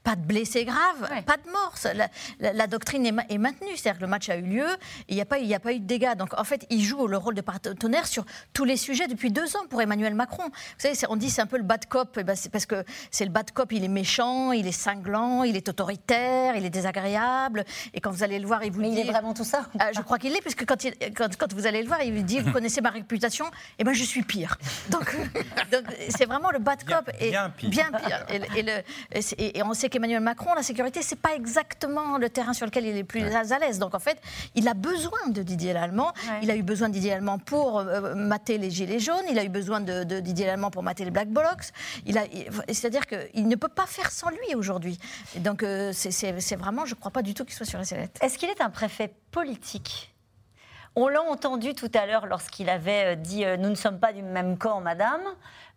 [0.07, 1.75] pas de blessés graves, pas de morts.
[1.97, 3.77] La, la- la doctrine est, ma- est maintenue.
[3.77, 4.69] C'est-à-dire que le match a eu lieu,
[5.09, 6.15] il n'y a, pas eu- il y a pas eu de dégâts.
[6.17, 9.57] Donc, en fait, il joue le rôle de paratonnerre sur tous les sujets depuis deux
[9.57, 10.45] ans pour Emmanuel Macron.
[10.45, 12.17] Vous savez, on dit c'est un peu le bad cop.
[12.21, 15.43] Eh ben, c'est parce que c'est le bad cop, il est méchant, il est cinglant,
[15.43, 17.65] il est autoritaire, il est désagréable.
[17.93, 19.01] Et quand vous allez le voir, il vous Mais dit.
[19.01, 21.53] il est vraiment tout ça Ah, Je crois qu'il l'est, puisque quand, il- quand, quand
[21.53, 23.47] vous allez le voir, il vous dit Vous connaissez ma réputation
[23.81, 24.57] Eh bien, je suis pire.
[24.91, 25.17] Donc,
[26.11, 27.11] c'est vraiment le bad cop.
[27.21, 27.71] et, bien pire.
[27.71, 28.25] Bien pire.
[28.31, 28.83] Et, et le-
[29.13, 32.85] et et on sait qu'Emmanuel Macron, la sécurité, c'est pas exactement le terrain sur lequel
[32.87, 33.79] il est plus à l'aise.
[33.79, 34.19] Donc, en fait,
[34.55, 36.13] il a besoin de Didier Lallemand.
[36.43, 39.25] Il a eu besoin de Didier Lallemand pour euh, mater les gilets jaunes.
[39.31, 41.71] Il a eu besoin de, de Didier Lallemand pour mater les black blocs.
[42.05, 44.99] Il a, il- c'est-à-dire qu'il ne peut pas faire sans lui aujourd'hui.
[45.37, 47.79] Donc, euh, c'est- c'est c'est vraiment, je ne crois pas du tout qu'il soit sur
[47.79, 48.19] la sellette.
[48.21, 50.13] Est-ce qu'il est un préfet politique?
[50.97, 54.13] On l'a entendu tout à l'heure lorsqu'il avait euh, dit euh, Nous ne sommes pas
[54.13, 55.23] du même camp, madame.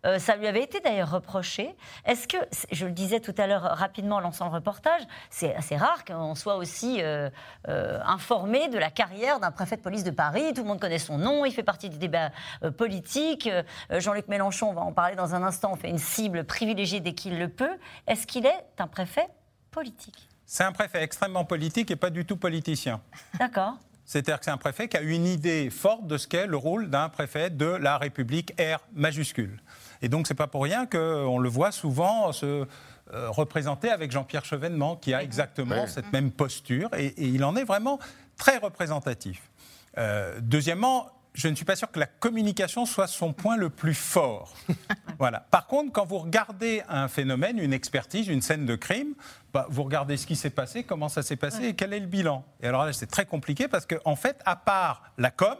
[0.06, 1.74] Euh, ça lui avait été d'ailleurs reproché.
[2.06, 2.38] Est-ce que,
[2.72, 6.34] je le disais tout à l'heure rapidement en lançant le reportage, c'est assez rare qu'on
[6.34, 7.28] soit aussi euh,
[7.68, 10.54] euh, informé de la carrière d'un préfet de police de Paris.
[10.54, 12.30] Tout le monde connaît son nom, il fait partie du débat
[12.76, 13.48] politique.
[13.90, 17.38] Jean-Luc Mélenchon, on va en parler dans un instant, fait une cible privilégiée dès qu'il
[17.38, 17.76] le peut.
[18.06, 19.28] Est-ce qu'il est un préfet
[19.70, 20.28] politique?
[20.46, 23.00] C'est un préfet extrêmement politique et pas du tout politicien.
[23.38, 23.74] D'accord.
[24.10, 26.90] C'est-à-dire que c'est un préfet qui a une idée forte de ce qu'est le rôle
[26.90, 29.62] d'un préfet de la République R majuscule.
[30.02, 32.66] Et donc c'est pas pour rien qu'on le voit souvent se
[33.14, 37.54] euh, représenter avec Jean-Pierre Chevènement, qui a exactement cette même posture, et, et il en
[37.54, 38.00] est vraiment
[38.36, 39.48] très représentatif.
[39.96, 43.94] Euh, deuxièmement, je ne suis pas sûr que la communication soit son point le plus
[43.94, 44.54] fort.
[45.18, 45.40] voilà.
[45.50, 49.14] Par contre, quand vous regardez un phénomène, une expertise, une scène de crime,
[49.52, 52.06] bah, vous regardez ce qui s'est passé, comment ça s'est passé et quel est le
[52.06, 52.44] bilan.
[52.62, 55.56] Et alors là, c'est très compliqué parce qu'en en fait, à part la com,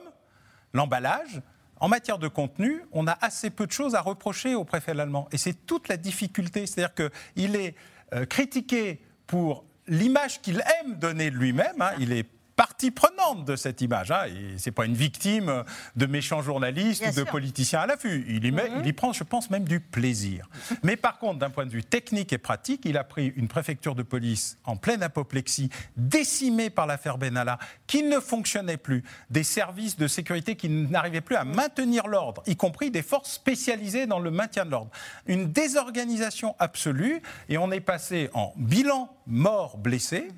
[0.72, 1.40] l'emballage,
[1.78, 5.28] en matière de contenu, on a assez peu de choses à reprocher au préfet allemand.
[5.32, 6.66] Et c'est toute la difficulté.
[6.66, 7.74] C'est-à-dire qu'il est
[8.12, 11.80] euh, critiqué pour l'image qu'il aime donner de lui-même.
[11.80, 11.92] hein.
[11.98, 12.26] Il est
[12.60, 14.10] partie prenante de cette image.
[14.10, 15.64] Hein, et c'est pas une victime
[15.96, 17.30] de méchants journalistes Bien ou de sûr.
[17.30, 18.26] politiciens à l'affût.
[18.28, 20.46] Il, y met- il y prend, je pense, même du plaisir.
[20.82, 23.94] Mais par contre, d'un point de vue technique et pratique, il a pris une préfecture
[23.94, 29.96] de police en pleine apoplexie, décimée par l'affaire Benalla, qui ne fonctionnait plus, des services
[29.96, 34.30] de sécurité qui n'arrivaient plus à maintenir l'ordre, y compris des forces spécialisées dans le
[34.30, 34.90] maintien de l'ordre.
[35.24, 40.28] Une désorganisation absolue, et on est passé en bilan mort blessé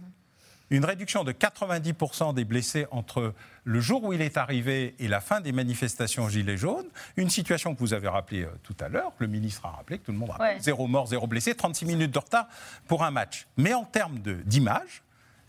[0.73, 5.21] une réduction de 90% des blessés entre le jour où il est arrivé et la
[5.21, 6.89] fin des manifestations Gilets jaunes.
[7.19, 10.07] Une situation que vous avez rappelée euh, tout à l'heure, le ministre a rappelé, que
[10.07, 10.55] tout le monde a rappelé.
[10.55, 10.61] Ouais.
[10.61, 12.49] Zéro mort, zéro blessé, 36 minutes de retard
[12.89, 13.47] pour un match.
[13.59, 15.03] Mais en termes d'image,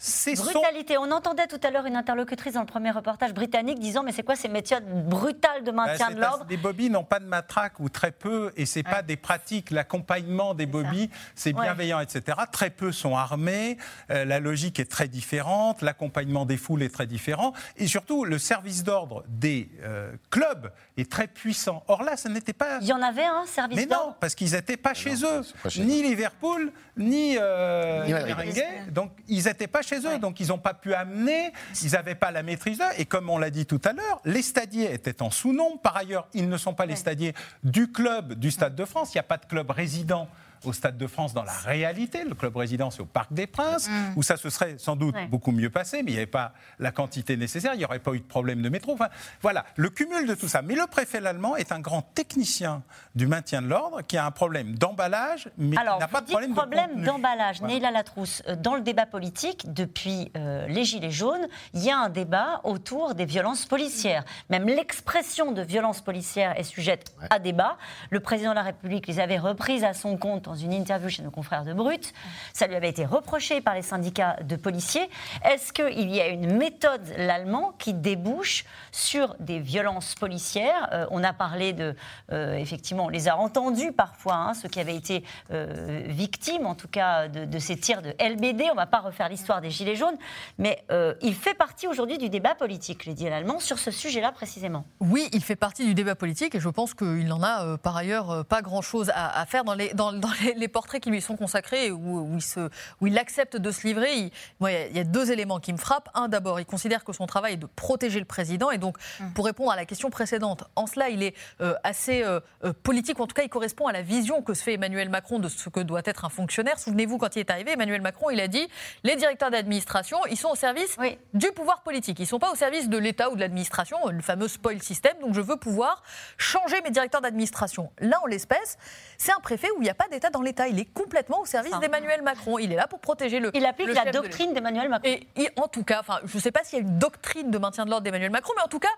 [0.06, 0.98] c'est son Brutalité.
[0.98, 4.24] On entendait tout à l'heure une interlocutrice dans le premier reportage britannique disant mais c'est
[4.24, 7.80] quoi ces méthodes brutales de Bah, maintien de l'ordre Les bobbies n'ont pas de matraque
[7.80, 9.72] ou très peu, et c'est pas des pratiques.
[9.72, 11.62] L'accompagnement des bobbies, c'est Ouais.
[11.64, 12.38] bienveillant, etc.
[12.52, 13.78] Très peu sont armés.
[14.10, 15.82] euh, la logique est très différente.
[15.82, 21.10] L'accompagnement des foules est très différent, et surtout le service d'ordre des euh, clubs est
[21.10, 21.84] très puissant.
[21.88, 22.80] Or là, ce n'était pas.
[22.82, 25.44] Il y en avait un service Mais d'ordre non, parce qu'ils n'étaient pas chez eux,
[25.64, 28.92] pas chez ni Liverpool, ni euh, Ni.
[28.92, 32.32] Donc ils n'étaient pas chez eux, donc ils n'ont pas pu amener, ils n'avaient pas
[32.32, 32.86] la maîtrise d'eux.
[32.98, 35.80] Et comme on l'a dit tout à l'heure, les stadiers étaient en sous-nombre.
[35.82, 37.34] Par ailleurs, ils ne sont pas les stadiers
[37.64, 39.14] du club du Stade de France.
[39.14, 40.28] Il n'y a pas de club résident
[40.66, 42.24] au Stade de France dans la réalité.
[42.24, 45.28] Le club résident, c'est au Parc des Princes, où ça se serait sans doute Ouais.
[45.28, 48.14] beaucoup mieux passé, mais il n'y avait pas la quantité nécessaire, il n'y aurait pas
[48.14, 48.94] eu de problème de métro.
[48.94, 49.10] Enfin,
[49.42, 50.62] voilà, le cumul de tout ça.
[50.64, 52.82] Mais le préfet allemand est un grand technicien
[53.16, 56.28] du maintien de l'ordre qui a un problème d'emballage, mais Alors, qui n'a pas de
[56.28, 57.60] problème, problème de d'emballage.
[57.60, 57.74] Voilà.
[57.76, 61.98] Neila Latrousse, euh, dans le débat politique, depuis euh, les Gilets jaunes, il y a
[61.98, 64.24] un débat autour des violences policières.
[64.50, 67.78] Même l'expression de violence policière est sujette à débat.
[68.10, 71.24] Le président de la République les avait reprises à son compte dans une interview chez
[71.24, 72.14] nos confrères de Brut.
[72.54, 75.10] Ça lui avait été reproché par les syndicats de policiers.
[75.44, 80.90] Est-ce qu'il y a une méthode, l'allemand, qui débouche sur des violences policières?
[80.92, 81.96] Euh, On a parlé de,
[82.32, 86.76] euh, effectivement, on les a entendus parfois, hein, ceux qui avaient été euh, victimes, en
[86.76, 88.66] tout cas, de, ces tirs de LBD.
[88.66, 90.18] On ne va pas refaire l'histoire des Gilets jaunes,
[90.60, 90.84] mais
[91.22, 94.86] il fait partie aujourd'hui du débat politique, le dit l'allemand, sur ce sujet-là précisément.
[95.00, 98.46] Oui, il fait partie du débat politique et je pense qu'il n'en a par ailleurs
[98.46, 102.36] pas grand-chose à, faire les, dans les, les portraits qui lui sont consacrés où, où
[102.36, 102.70] il, se,
[103.02, 104.14] où il accepte de se livrer.
[104.16, 106.10] Il, moi, il y a- il y a deux éléments qui me frappent.
[106.14, 108.98] Un, d'abord, il considère que son travail est de protéger le président et donc,
[109.36, 113.20] pour répondre à la question précédente, en cela, il est euh, assez euh, euh, politique,
[113.20, 115.48] ou en tout cas, il correspond à la vision que se fait Emmanuel Macron de
[115.50, 116.80] ce que doit être un fonctionnaire.
[116.80, 118.68] Souvenez-vous, quand il est arrivé, Emmanuel Macron, il a dit
[119.04, 120.96] les directeurs d'administration, ils sont au service
[121.34, 122.20] du pouvoir politique.
[122.20, 125.14] Ils ne sont pas au service de l'État ou de l'administration, le fameux spoil system.
[125.22, 126.04] Donc je veux pouvoir
[126.38, 127.92] changer mes directeurs d'administration.
[128.00, 128.78] Là, en l'espèce,
[129.18, 130.68] c'est un préfet où il n'y a pas d'État dans l'État.
[130.68, 132.60] Il est complètement au service d'Emmanuel Macron.
[132.60, 133.52] Il est là pour protéger le.
[133.56, 135.08] Il applique le la doctrine d'Emmanuel Macron.
[135.10, 137.50] Et, et en tout cas, enfin, je ne sais pas s'il y a une doctrine
[137.52, 138.90] de maintien de l'ordre d'Emmanuel Macron, mais en tout cas.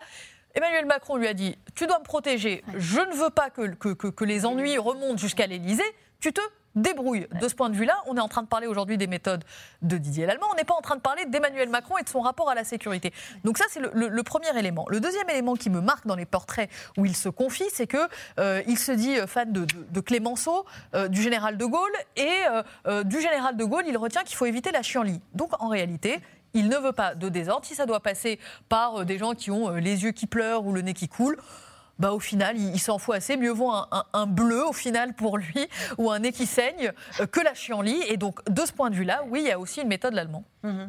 [0.58, 3.90] Emmanuel Macron lui a dit Tu dois me protéger, je ne veux pas que, que,
[3.90, 5.84] que- que les ennuis remontent jusqu'à l'Élysée,
[6.22, 6.40] tu te
[6.76, 7.28] débrouilles.
[7.42, 9.44] De ce point de vue-là, on est en train de parler aujourd'hui des méthodes
[9.82, 12.22] de Didier Lallemand, on n'est pas en train de parler d'Emmanuel Macron et de son
[12.22, 13.14] rapport à la sécurité.
[13.44, 14.86] Donc ça, c'est le, premier élément.
[14.90, 18.10] Le deuxième élément qui me marque dans les portraits où il se confie, c'est que
[18.40, 23.58] euh, se dit euh, fan de, Clémenceau, euh, du général de Gaulle, et du général
[23.58, 25.22] de Gaulle, il retient qu'il faut éviter la chienlit.
[25.34, 26.20] Donc en réalité,
[26.54, 27.66] il ne veut pas de désordre.
[27.66, 30.82] Si ça doit passer par des gens qui ont les yeux qui pleurent ou le
[30.82, 31.38] nez qui coule,
[32.00, 33.38] bah, au final, il, s'en fout assez.
[33.38, 35.68] Mieux vaut un bleu, au final, pour lui,
[35.98, 38.02] ou un nez qui saigne, euh, que la chienlit.
[38.08, 40.44] Et donc, de ce point de vue-là, oui, il y a aussi une méthode l'allemand.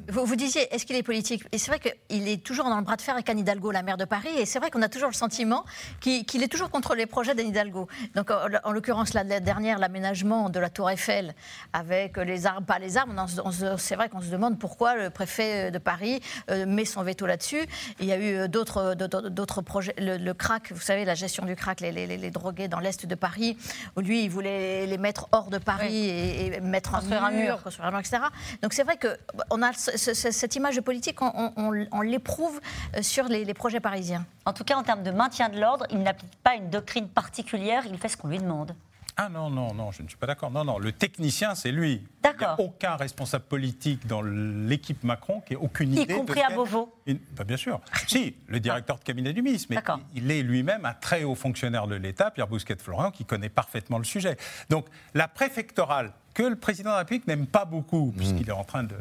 [0.09, 1.45] Vous, vous disiez, est-ce qu'il est politique?
[1.53, 3.83] Et c'est vrai qu'il est toujours dans le bras de fer avec Anne Hidalgo, la
[3.83, 5.64] maire de Paris, et c'est vrai qu'on a toujours le sentiment
[6.01, 7.89] qu'il est toujours contre les projets d'Anne Hidalgo.
[8.14, 11.35] Donc, en, en l'occurrence, la, la dernière, l'aménagement de la Tour Eiffel,
[11.72, 13.14] avec les arbres, pas les arbres,
[13.79, 16.20] c'est vrai qu'on se demande pourquoi le préfet de Paris
[16.51, 17.64] euh, met son veto là-dessus.
[18.01, 21.57] Il y a eu euh, d'autres projets, le, le crack, vous savez, la gestion du
[21.57, 23.57] crack, les, les- les- les drogués dans l'Est de Paris,
[23.97, 27.31] où lui, il voulait les mettre hors de Paris et, et mettre Construire un un
[27.31, 27.62] mur, mur.
[27.62, 28.18] construire un mur, etc.
[28.62, 32.01] Donc c'est vrai qu'on a ce- ce- cette image de politique, on, on- on- on
[32.03, 32.61] l'éprouve
[32.97, 34.27] euh, sur les, les projets parisiens.
[34.45, 37.85] En tout cas, en termes de maintien de l'ordre, il n'applique pas une doctrine particulière,
[37.91, 38.75] il fait ce qu'on lui demande.
[39.19, 40.51] Ah non, non, non, je ne suis pas d'accord.
[40.51, 42.03] Non, non, le technicien, c'est lui.
[42.23, 46.12] Il n'y a aucun responsable politique dans l'équipe Macron qui ait aucune Y idée.
[46.12, 46.93] de compris à Beauvau.
[47.07, 47.81] Une- bah, Bien sûr.
[48.09, 49.69] si, le directeur de cabinet du ministre.
[49.71, 49.79] Mais
[50.14, 54.05] il est lui-même un très haut fonctionnaire de l'État, Pierre Bousquet-Florian, qui connaît parfaitement le
[54.05, 54.37] sujet.
[54.69, 58.62] Donc, la préfectorale, que le président de la République n'aime pas beaucoup, puisqu'il est en
[58.62, 58.95] train de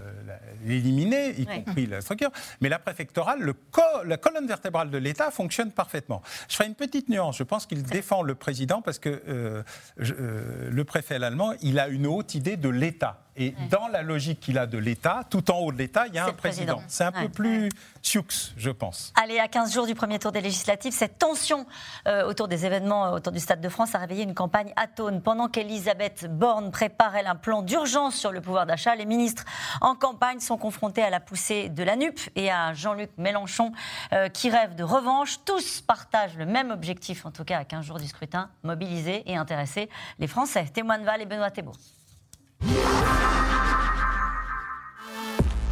[0.63, 1.63] l'éliminer, y Ouais.
[1.63, 2.31] compris la structure,
[2.61, 6.21] mais la préfectorale, le co- la colonne vertébrale de l'État fonctionne parfaitement.
[6.47, 7.37] Je ferai une petite nuance.
[7.37, 9.63] Je pense qu'il défend le président parce que euh,
[9.97, 13.24] je- euh, le préfet allemand, il a une haute idée de l'État.
[13.37, 16.17] Et dans la logique qu'il a de l'État, tout en haut de l'État, il y
[16.17, 16.81] a un président.
[16.87, 17.69] C'est un peu plus
[18.01, 18.25] sioux,
[18.55, 19.11] je pense.
[19.21, 21.65] Allez, à 15 jours du premier tour des législatives, cette tension
[22.07, 25.21] euh, autour des événements euh, autour du Stade de France a réveillé une campagne atone.
[25.21, 29.43] Pendant qu'Elisabeth Borne prépare, elle, un plan d'urgence sur le pouvoir d'achat, les ministres
[29.81, 33.73] en campagne sont confrontés à la poussée de la NUP et à Jean-Luc Mélenchon
[34.13, 35.39] euh, qui rêve de revanche.
[35.43, 39.35] Tous partagent le même objectif, en tout cas à 15 jours du scrutin, mobiliser et
[39.35, 40.65] intéresser les Français.
[40.73, 41.73] Témoin de Val et Benoît Thébault.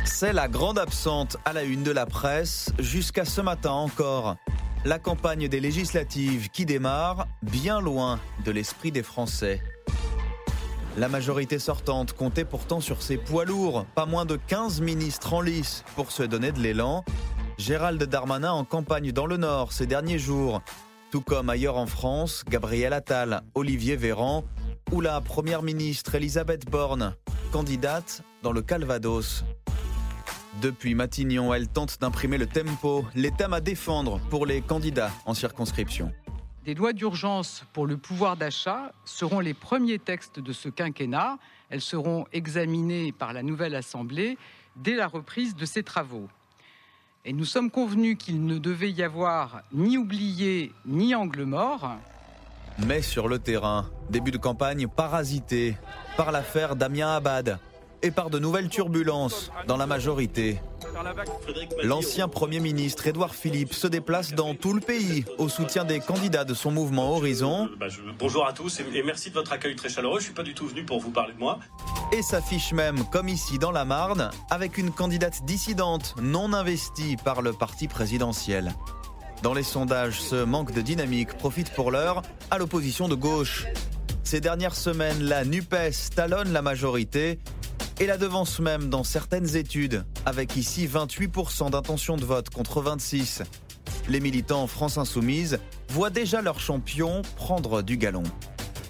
[0.06, 4.38] C'est la grande absente à la une de la presse jusqu'à ce matin encore.
[4.86, 9.62] La campagne des législatives qui démarre bien loin de l'esprit des Français.
[10.98, 15.42] La majorité sortante comptait pourtant sur ses poids lourds, pas moins de 15 ministres en
[15.42, 17.04] lice pour se donner de l'élan.
[17.58, 20.62] Gérald Darmanin en campagne dans le Nord ces derniers jours,
[21.12, 24.44] tout comme ailleurs en France, Gabriel Attal, Olivier Véran
[24.94, 27.16] ou la première ministre Elisabeth Borne,
[27.52, 29.44] candidate dans le Calvados.
[30.62, 35.34] Depuis Matignon, elle tente d'imprimer le tempo, les thèmes à défendre pour les candidats en
[35.34, 36.14] circonscription.
[36.64, 41.40] Des lois d'urgence pour le pouvoir d'achat seront les premiers textes de ce quinquennat.
[41.72, 44.38] Elles seront examinées par la nouvelle Assemblée
[44.76, 46.30] dès la reprise de ses travaux.
[47.26, 51.98] Et nous sommes convenus qu'il ne devait y avoir ni oublié ni angle mort.
[52.80, 55.78] Mais sur le terrain, début de campagne parasité
[56.18, 57.60] par l'affaire Damien Abad
[58.02, 60.60] et par de nouvelles turbulences dans la majorité.
[61.84, 66.44] L'ancien Premier ministre Édouard Philippe se déplace dans tout le pays au soutien des candidats
[66.44, 67.86] de son mouvement Horizon Bah,
[68.20, 70.20] bonjour à tous et, et merci de votre accueil très chaleureux.
[70.20, 71.60] Je suis pas du tout venu pour vous parler de moi.
[72.12, 77.42] et s'affiche même, comme ici dans la Marne, avec une candidate dissidente non investie par
[77.42, 78.74] le parti présidentiel.
[79.44, 83.66] Dans les sondages, ce manque de dynamique profite pour l'heure à l'opposition de gauche.
[84.24, 87.40] Ces dernières semaines, la NUPES talonne la majorité
[88.00, 93.44] et la devance même dans certaines études, avec ici 28% d'intention de vote contre 26.
[94.08, 98.24] Les militants France Insoumise voient déjà leur champion prendre du galon.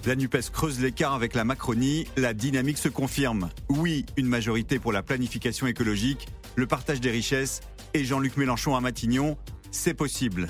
[0.06, 3.50] La NUPES creuse l'écart avec la Macronie, la dynamique se confirme.
[3.70, 7.60] Oui, une majorité pour la planification écologique, le partage des richesses
[7.92, 9.36] et Jean-Luc Mélenchon à Matignon,
[9.74, 10.48] c'est possible.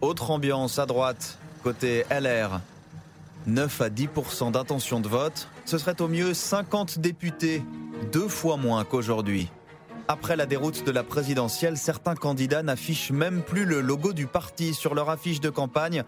[0.00, 2.60] Autre ambiance à droite, côté LR.
[3.46, 7.62] 9 à 10% d'intention de vote, ce serait au mieux 50 députés,
[8.12, 9.48] deux fois moins qu'aujourd'hui.
[10.06, 14.72] Après la déroute de la présidentielle, certains candidats n'affichent même plus le logo du parti
[14.72, 16.04] sur leur affiche de campagne.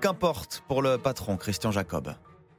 [0.00, 2.14] Qu'importe pour le patron Christian Jacob.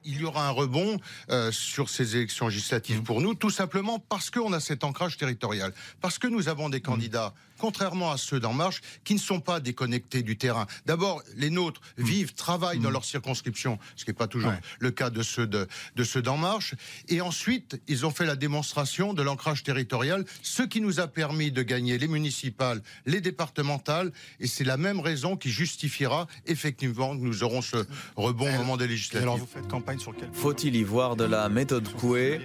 [0.05, 0.99] il y aura un rebond
[1.31, 2.49] euh, sur ces élections Mmh.
[2.49, 6.69] législatives pour nous, tout simplement parce qu'on a cet ancrage territorial, parce que nous avons
[6.69, 7.33] des candidats,
[7.65, 10.67] contrairement à ceux d'En Marche, qui ne sont pas déconnectés du terrain.
[10.85, 14.51] D'abord, les nôtres vivent, travaillent dans leur circonscription, ce qui n'est pas toujours.
[14.51, 14.59] Ouais.
[14.77, 16.75] le cas de ceux de, de ceux d'En Marche.
[17.07, 21.51] Et ensuite, ils ont fait la démonstration de l'ancrage territorial, ce qui nous a permis
[21.51, 27.23] de gagner les municipales, les départementales, et c'est la même raison qui justifiera effectivement que
[27.23, 27.77] nous aurons ce
[28.15, 29.23] rebond au moment des législatives.
[29.23, 32.41] alors vous faites campagne sur quel Faut-il y voir de la méthode Coué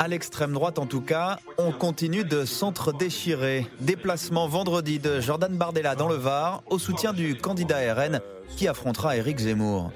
[0.00, 3.68] À l'extrême droite en tout cas, on continue de s'entre-déchirer.
[3.78, 8.20] Déplacement vendredi de Jordan Bardella dans le Var au soutien du candidat RN
[8.56, 9.92] qui affrontera Éric Zemmour.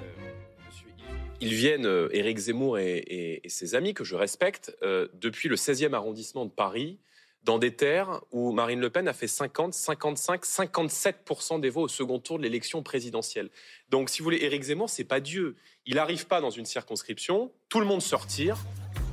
[1.40, 5.48] Ils viennent, euh, Éric Zemmour et, et- et ses amis, que je respecte, euh, depuis
[5.48, 6.98] le 16e arrondissement de Paris,
[7.44, 11.88] dans des terres où Marine Le Pen a fait 50, 55, 57% des voix au
[11.88, 13.48] second tour de l'élection présidentielle.
[13.88, 15.56] Donc, si vous voulez, Éric Zemmour, c'est pas Dieu.
[15.86, 18.58] Il n'arrive pas dans une circonscription, tout le monde se retire.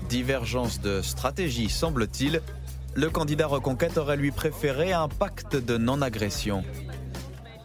[0.09, 2.41] Divergence de stratégie, semble-t-il.
[2.97, 6.63] Le candidat Reconquête aurait lui préféré un pacte de non-agression.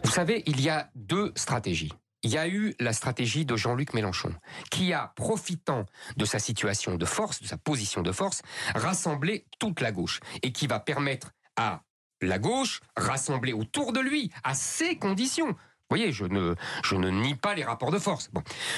[0.03, 1.93] Vous savez, il y a deux stratégies.
[2.23, 4.35] Il y a eu la stratégie de Jean-Luc Mélenchon,
[4.71, 5.85] qui a, profitant
[6.17, 8.41] de sa situation de force, de sa position de force,
[8.75, 11.83] rassemblé toute la gauche et qui va permettre à
[12.21, 15.55] la gauche, rassemblée autour de lui, à ses conditions,
[15.91, 18.31] vous voyez, je ne, nie pas les rapports de force.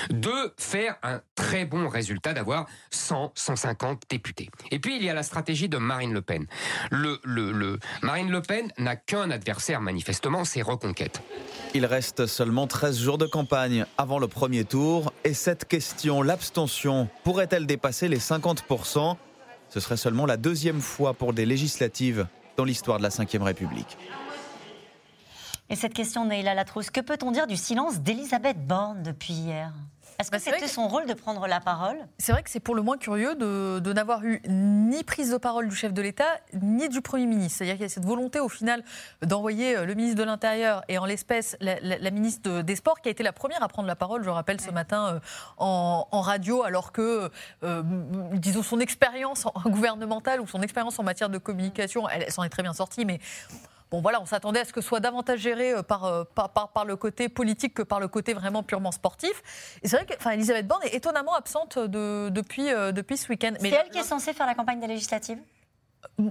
[0.10, 4.50] De faire un très bon résultat, d'avoir 100, 150 députés.
[4.72, 6.48] Et puis, il y a la stratégie de Marine Le Pen.
[8.02, 11.22] Marine Le Pen n'a qu'un adversaire, manifestement, c'est Reconquête.
[11.76, 17.10] Il reste seulement 13 jours de campagne avant le premier tour et cette question, l'abstention,
[17.24, 19.18] pourrait-elle dépasser les 50%
[19.70, 22.26] Ce serait seulement la deuxième fois pour des législatives
[22.58, 23.98] dans l'histoire de la Ve République.
[25.74, 29.72] Et cette question, Neila Latrousse, que peut-on dire du silence d'Elisabeth Borne depuis hier?
[30.20, 31.98] Est-ce que Bah, c'était son rôle de prendre la parole?
[32.20, 35.38] C'est vrai que c'est pour le moins curieux de, de n'avoir eu ni prise de
[35.38, 36.28] parole du chef de l'État,
[36.62, 37.58] ni du Premier ministre.
[37.58, 38.84] C'est-à-dire qu'il y a cette volonté, au final,
[39.24, 42.76] d'envoyer euh, le ministre de l'Intérieur et, en l'espèce, la, la- la ministre de- des
[42.76, 45.20] Sports, qui a été la première à prendre la parole, je rappelle, ce matin euh,
[45.58, 47.32] en, en radio, alors que,
[47.64, 47.82] euh,
[48.34, 52.44] disons, son expérience en- gouvernementale ou son expérience en matière de communication, elle, elle s'en
[52.44, 53.20] est très bien sortie, mais
[53.94, 56.50] Bon voilà, on s'attendait à ce que ce soit davantage géré euh, par, euh, par,
[56.50, 59.44] par, par le côté politique que par le côté vraiment purement sportif.
[59.84, 63.30] Et c'est vrai que enfin, Elisabeth Borne est étonnamment absente de, depuis, euh, depuis ce
[63.30, 63.54] week-end.
[63.60, 65.38] C'est elle qui est censée faire la campagne des législatives?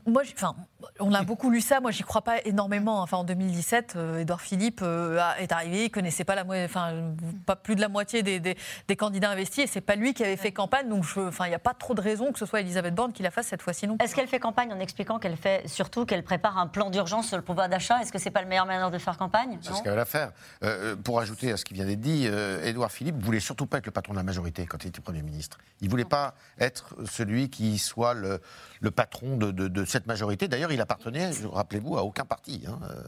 [0.07, 0.55] Moi, enfin,
[1.01, 1.81] on a beaucoup lu ça.
[1.81, 3.01] Moi, j'y crois pas énormément.
[3.03, 5.85] Enfin, en 2017, euh, Édouard Philippe euh, a- est arrivé.
[5.87, 7.13] Il connaissait pas la, enfin,
[7.47, 8.57] pas plus de la moitié des, des-
[8.89, 10.89] des candidats investis, et c'est pas lui qui avait fait campagne.
[10.89, 13.13] Donc, je- enfin, il n'y a pas trop de raison que ce soit Elisabeth Borne
[13.13, 14.05] qui la fasse cette fois-ci non plus.
[14.05, 17.37] Est-ce qu'elle fait campagne en expliquant qu'elle fait surtout qu'elle prépare un plan d'urgence sur
[17.37, 18.01] le pouvoir d'achat?
[18.03, 19.59] Est-ce que c'est pas le meilleur manière de faire campagne?
[19.63, 20.33] C'est ce qu'elle va faire.
[20.63, 23.79] Euh, pour ajouter à ce qui vient d'être dit, euh, Édouard Philippe voulait surtout pas
[23.79, 25.59] être le patron de la majorité quand il était Premier ministre.
[25.81, 28.41] Il voulait pas être celui qui soit le,
[28.83, 30.49] le patron de, cette majorité.
[30.49, 32.65] D'ailleurs, il appartenait, rappelez-vous, à aucun parti.
[32.67, 32.79] hein.
[32.83, 33.03] Euh,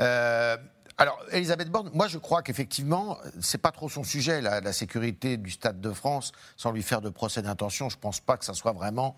[0.00, 0.56] euh,
[0.96, 5.36] alors, Elisabeth Borne, moi je crois qu'effectivement, c'est pas trop son sujet, la, la sécurité
[5.36, 7.88] du Stade de France, sans lui faire de procès d'intention.
[7.88, 9.16] Je pense pas que ça soit vraiment.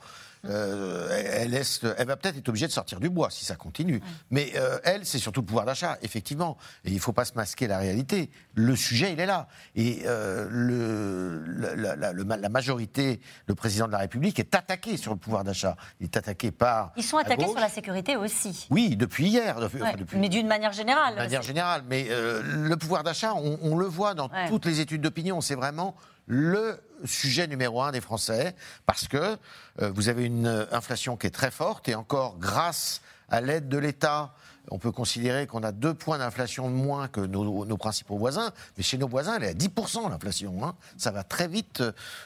[0.49, 1.09] Euh,
[1.43, 4.01] elle, laisse, elle va peut-être être obligée de sortir du bois si ça continue.
[4.31, 6.57] Mais euh, elle, c'est surtout le pouvoir d'achat, effectivement.
[6.85, 8.31] Et il ne faut pas se masquer la réalité.
[8.55, 9.49] Le sujet, il est là.
[9.75, 14.39] Et euh, le, la, la- la- le ma- la majorité, le président de la République
[14.39, 15.77] est attaqué sur le pouvoir d'achat.
[16.01, 16.93] Il est attaqué par.
[16.97, 18.67] Ils sont attaqués sur la sécurité aussi.
[18.71, 19.59] Oui, depuis hier.
[19.61, 21.15] Depuis, Ouais, enfin, depuis- Mais d'une manière générale.
[21.15, 21.83] de manière générale.
[21.89, 24.49] Mais le pouvoir d'achat, on, on le voit dans Ouais.
[24.49, 25.95] toutes les études d'opinion, c'est vraiment
[26.27, 28.55] le sujet numéro un des Français,
[28.87, 29.37] parce que
[29.83, 33.69] euh, vous avez une euh, inflation qui est très forte, et encore grâce à l'aide
[33.69, 34.33] de l'État.
[34.69, 38.51] On peut considérer qu'on a deux points d'inflation de moins que nos, nos principaux voisins,
[38.77, 40.65] mais chez nos voisins, elle est à 10% l'inflation.
[40.65, 40.75] hein.
[40.97, 41.85] Ça va très vite,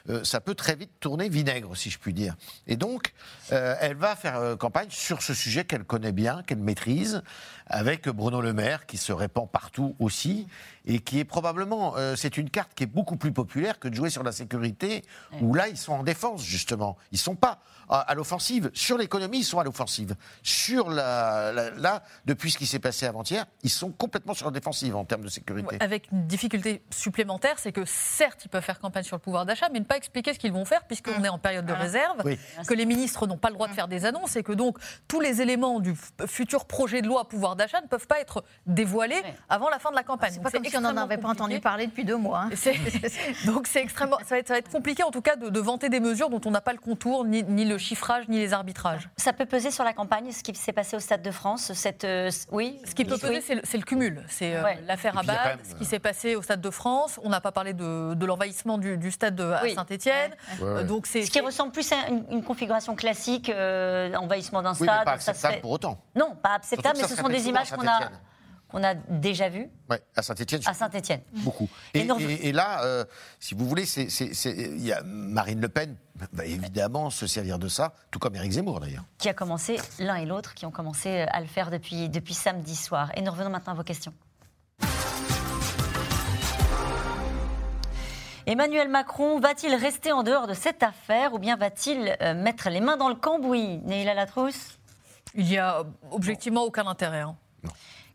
[0.08, 2.36] euh, ça peut très vite tourner vinaigre, si je puis dire.
[2.66, 3.12] Et donc,
[3.52, 7.22] euh, elle va faire euh, campagne sur ce sujet qu'elle connaît bien, qu'elle maîtrise,
[7.66, 10.46] avec Bruno Le Maire, qui se répand partout aussi,
[10.92, 13.94] et qui est probablement, euh, c'est une carte qui est beaucoup plus populaire que de
[13.94, 15.04] jouer sur la sécurité,
[15.40, 16.96] où là, ils sont en défense, justement.
[17.12, 18.70] Ils sont pas à, à l'offensive.
[18.74, 20.16] Sur l'économie, ils sont à l'offensive.
[20.42, 24.52] Sur la, la- là, depuis ce qui s'est passé avant-hier, ils sont complètement sur la
[24.52, 25.76] défensive en termes de sécurité.
[25.80, 29.68] Avec une difficulté supplémentaire, c'est que certes, ils peuvent faire campagne sur le pouvoir d'achat,
[29.72, 32.36] mais ne pas expliquer ce qu'ils vont faire, puisqu'on est en période de réserve, Oui.
[32.66, 35.20] que les ministres n'ont pas le droit de faire des annonces, et que donc tous
[35.20, 35.94] les éléments du
[36.26, 39.96] futur projet de loi pouvoir d'achat ne peuvent pas être dévoilés avant la fin de
[39.96, 40.38] la campagne.
[40.50, 42.42] C'est On n'en avait pas entendu parler depuis deux mois.
[42.46, 42.50] hein.
[42.54, 42.74] C'est-
[43.46, 45.60] Donc c'est extrêmement, ça va, être, ça va être compliqué en tout cas de, de
[45.60, 48.52] vanter des mesures dont on n'a pas le contour, ni, ni le chiffrage, ni les
[48.52, 49.08] arbitrages.
[49.16, 52.04] Ça peut peser sur la campagne, ce qui s'est passé au Stade de France, cette,
[52.04, 52.78] euh, oui.
[52.84, 54.24] Ce qui peut peser, c'est le, c'est le cumul.
[54.28, 54.78] C'est euh, Ouais.
[54.86, 57.18] l'affaire Abad, même, ce qui s'est passé au Stade de France.
[57.22, 59.74] On n'a pas parlé de, de l'envahissement du, du stade de- à Oui.
[59.74, 60.32] Saint-Étienne.
[60.60, 60.84] Ouais, ouais.
[60.84, 64.76] donc c'est Ce qui ressemble plus à une, une configuration classique, euh, envahissement d'un Oui,
[64.86, 64.98] stade.
[65.00, 65.98] mais pas ça acceptable fait- pour autant.
[66.14, 68.10] Non, pas acceptable, mais ce sont des images qu'on a.
[68.70, 70.60] qu'on a déjà vues Ouais, à Saint-Etienne.
[70.66, 71.20] à Saint-Étienne.
[71.44, 71.68] Beaucoup.
[71.94, 73.04] Et Et, nous- et- et là, euh,
[73.38, 75.96] si vous voulez, c'est- c'est- c'est- il y a Marine Le Pen
[76.32, 79.04] va évidemment se servir de ça, tout comme Éric Zemmour d'ailleurs.
[79.18, 82.76] qui a commencé, l'un et l'autre, qui ont commencé à le faire depuis, depuis samedi
[82.76, 83.10] soir.
[83.16, 84.12] Et nous revenons maintenant à vos questions.
[88.46, 92.80] Emmanuel Macron va-t-il rester en dehors de cette affaire ou bien va-t-il euh, mettre les
[92.80, 93.78] mains dans le cambouis?
[93.84, 94.76] Neila Latrousse
[95.36, 97.20] il n'y a objectivement aucun intérêt.
[97.20, 97.36] hein.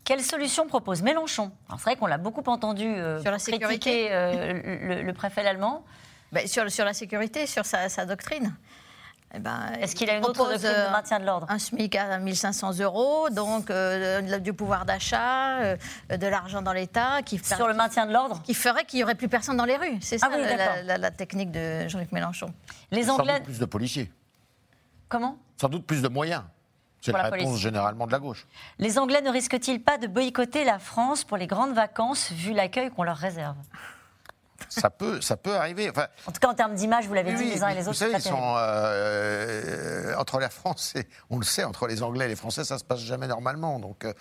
[0.06, 1.50] Quelle solution propose Mélenchon?
[1.68, 5.84] C'est vrai qu'on l'a beaucoup entendu euh, Sur la critiquer euh, le, le préfet allemand.
[6.32, 8.54] Ben, sur, sur la sécurité, sur sa, sa doctrine.
[9.34, 11.48] Eh ben, Est-ce qu'il a une autre doctrine de euh, maintien de l'ordre?
[11.50, 15.76] Un SMIC à 1500 euros, donc euh, du pouvoir d'achat, euh,
[16.08, 17.22] de l'argent dans l'État.
[17.24, 18.40] qui Sur le maintien de l'ordre?
[18.44, 19.98] Qui ferait qu'il n'y aurait plus personne dans les rues.
[20.00, 22.54] C'est ça Ah oui, la- la, la- la technique de Jean-Luc Mélenchon.
[22.92, 23.34] Les Sans Anglais.
[23.40, 24.12] doute plus de policiers,
[25.08, 25.36] Comment?
[25.60, 26.42] Sans doute plus de moyens.
[27.06, 28.46] C'est la réponse généralement de la gauche?
[28.78, 32.90] Les Anglais ne risquent-ils pas de boycotter la France pour les grandes vacances vu l'accueil
[32.90, 33.56] qu'on leur réserve?
[34.68, 35.90] Ça peut, ça peut arriver.
[35.90, 37.82] Enfin, En tout cas, en termes d'image, vous l'avez oui, dit les uns et les
[37.82, 37.98] vous autres.
[37.98, 42.24] savez, c'est ils sont euh, entre l'Air France et on le sait, entre les Anglais
[42.26, 43.78] et les Français, ça se passe jamais normalement.
[43.78, 44.12] Donc, euh,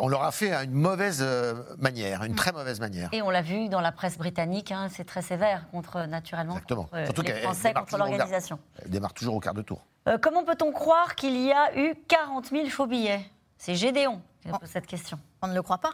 [0.00, 3.08] on leur a fait à une mauvaise euh, manière, une très mauvaise manière.
[3.12, 6.84] Et on l'a vu dans la presse britannique, hein, c'est très sévère contre, naturellement, Exactement.
[6.84, 8.58] contre euh, Surtout les Français, contre l'organisation.
[8.82, 9.84] Elle démarre toujours au quart de tour.
[10.08, 13.20] Euh, comment peut-on croire qu'il y a eu 40 000 faux billets?
[13.58, 15.18] C'est Gédéon qui pose cette question.
[15.42, 15.92] On ne le croit pas.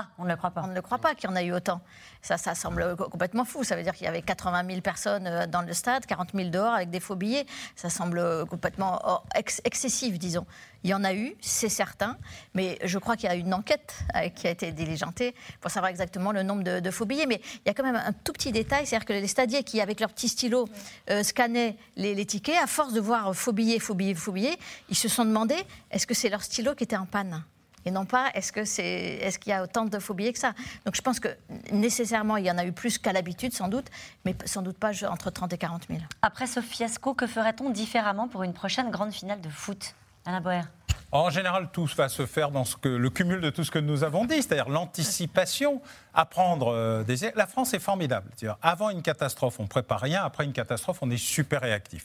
[0.00, 0.62] Ah, on ne le croit pas.
[0.62, 1.80] On ne le croit pas qu'il y en a eu autant.
[2.22, 3.64] Ça, ça semble complètement fou.
[3.64, 6.50] Ça veut dire qu'il y avait 80 000 personnes euh, dans le stade, 40 000
[6.50, 7.46] dehors avec des faux billets.
[7.74, 10.46] Ça semble complètement oh, ex- excessif, disons.
[10.84, 12.16] Il y en a eu, c'est certain,
[12.54, 15.90] mais je crois qu'il y a une enquête euh, qui a été diligentée pour savoir
[15.90, 17.26] exactement le nombre de, de faux billets.
[17.26, 19.80] Mais il y a quand même un tout petit détail, c'est-à-dire que les stadiers qui,
[19.80, 20.68] avec leur petit stylo,
[21.10, 24.58] euh, scannaient les, les tickets, à force de voir faux billets, faux billets, faux billets,
[24.90, 25.56] ils se sont demandé
[25.90, 27.42] est-ce que c'est leur stylo qui était en panne?
[27.88, 30.52] Et non pas est-ce que c'est est-ce qu'il y a autant de billets que ça?
[30.84, 31.28] Donc je pense que
[31.72, 33.86] nécessairement il y en a eu plus qu'à l'habitude sans doute,
[34.24, 36.00] mais sans doute pas entre 30 et 40 000.
[36.22, 39.94] Après ce fiasco, que ferait-on différemment pour une prochaine grande finale de foot?
[40.26, 40.62] Alain Boer
[41.10, 43.78] En général, tout va se faire dans ce que, le cumul de tout ce que
[43.78, 45.80] nous avons dit, c'est-à-dire l'anticipation,
[46.12, 47.30] apprendre euh, des...
[47.34, 48.30] La France est formidable.
[48.60, 50.22] Avant une catastrophe, on ne prépare rien.
[50.22, 52.04] Après une catastrophe, on est super réactif.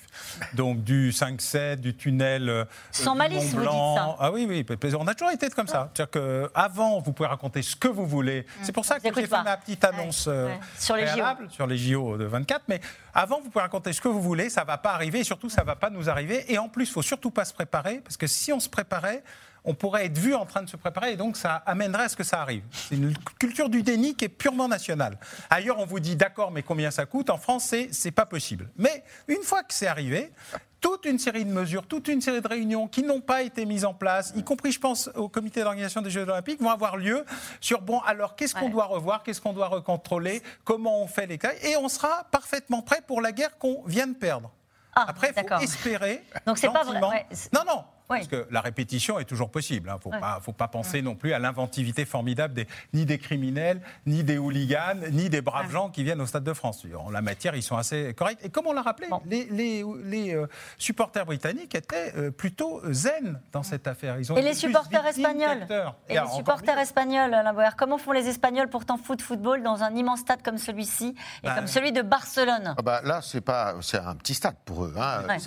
[0.53, 2.47] Donc du 5-7, du tunnel...
[2.47, 3.95] euh, Sans du malice, Mont vous dites Blanc.
[3.95, 4.15] ça.
[4.19, 4.65] Ah oui, oui.
[4.97, 5.89] On a toujours été comme ça.
[5.93, 6.11] C'est-à-dire
[6.53, 8.45] qu'avant, vous pouvez raconter ce que vous voulez.
[8.61, 10.59] C'est pour ça que j'ai fait ma petite annonce euh, ouais.
[10.79, 12.63] Sur les préalable sur les JO de 24.
[12.69, 12.79] Mais
[13.13, 14.49] avant, vous pouvez raconter ce que vous voulez.
[14.49, 15.19] Ça ne va pas arriver.
[15.19, 16.45] Et surtout, ça ne va pas nous arriver.
[16.53, 17.99] Et en plus, il ne faut surtout pas se préparer.
[18.03, 19.23] Parce que si on se préparait,
[19.65, 22.17] on pourrait être vu en train de se préparer et donc ça amènerait à ce
[22.17, 22.63] que ça arrive.
[22.73, 25.17] C'est une culture du déni qui est purement nationale.
[25.49, 27.29] Ailleurs, on vous dit d'accord, mais combien ça coûte?
[27.29, 28.69] En France, c'est pas possible.
[28.75, 30.33] Mais une fois que c'est arrivé,
[30.81, 33.85] toute une série de mesures, toute une série de réunions qui n'ont pas été mises
[33.85, 37.23] en place, y compris, je pense, au comité d'organisation des Jeux Olympiques, vont avoir lieu
[37.61, 38.69] sur bon, alors qu'est-ce qu'on Ouais.
[38.71, 42.81] doit revoir, qu'est-ce qu'on doit recontrôler, comment on fait les cas, et on sera parfaitement
[42.81, 44.51] prêt pour la guerre qu'on vient de perdre.
[44.93, 46.21] Après, il faut espérer.
[46.45, 47.83] Donc c'est pas vrai, ouais, Non, non.
[48.13, 48.19] Oui.
[48.19, 49.89] Parce que la répétition est toujours possible.
[49.91, 50.19] Il ne faut, Ouais.
[50.19, 54.37] pas, faut pas penser non plus à l'inventivité formidable des, ni des criminels, ni des
[54.37, 56.85] hooligans, ni des braves gens qui viennent au Stade de France.
[56.97, 58.39] En la matière, ils sont assez corrects.
[58.43, 60.47] Et comme on l'a rappelé, les, les- les, euh,
[60.77, 64.19] supporters britanniques étaient euh, plutôt zen dans cette affaire.
[64.19, 65.65] Ils ont Et les supporters espagnols.
[66.09, 69.93] Et les supporters espagnols, Alain Boer, comment font les Espagnols pourtant foot football dans un
[69.95, 72.75] immense stade comme celui-ci et Bah, comme celui de Barcelone?
[72.77, 74.93] Ah bah, là, c'est pas, c'est un petit stade pour eux.
[74.97, 75.23] Hein.
[75.27, 75.37] Ouais.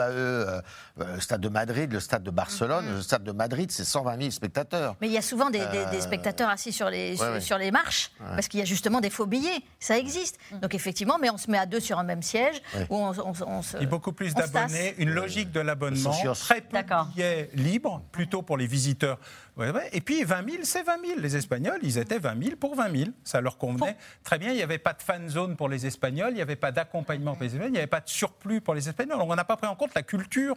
[0.00, 0.60] Euh,
[1.00, 2.86] euh, stade de Madrid, le stade de Barcelone.
[2.86, 2.96] Mm-hmm.
[2.96, 4.96] Le stade de Madrid, c'est 120 000 spectateurs.
[5.00, 7.26] Mais il y a souvent des, des- des Euh, spectateurs assis sur les, ouais, sur,
[7.26, 7.40] ouais.
[7.40, 8.26] sur les marches, Ouais.
[8.34, 9.60] parce qu'il y a justement des faux billets.
[9.80, 10.38] Ça existe.
[10.62, 12.86] Donc effectivement, mais on se met à deux sur un même siège, Ouais.
[12.90, 13.76] où on, on- on se.
[13.78, 18.02] Il y a beaucoup plus d'abonnés, une logique de l'abonnement, très peu de billets libres,
[18.12, 19.18] plutôt pour les visiteurs.
[19.56, 19.88] Ouais, ouais.
[19.92, 21.18] Et puis 20 000, c'est 20 000.
[21.18, 23.10] Les Espagnols, ils étaient 20 000 pour 20 000.
[23.24, 24.50] Ça leur convenait très bien.
[24.50, 27.32] Il n'y avait pas de fan zone pour les Espagnols, il n'y avait pas d'accompagnement
[27.32, 29.18] pour les Espagnols, il n'y avait pas de surplus pour les Espagnols.
[29.18, 30.56] Donc on n'a pas pris en compte la culture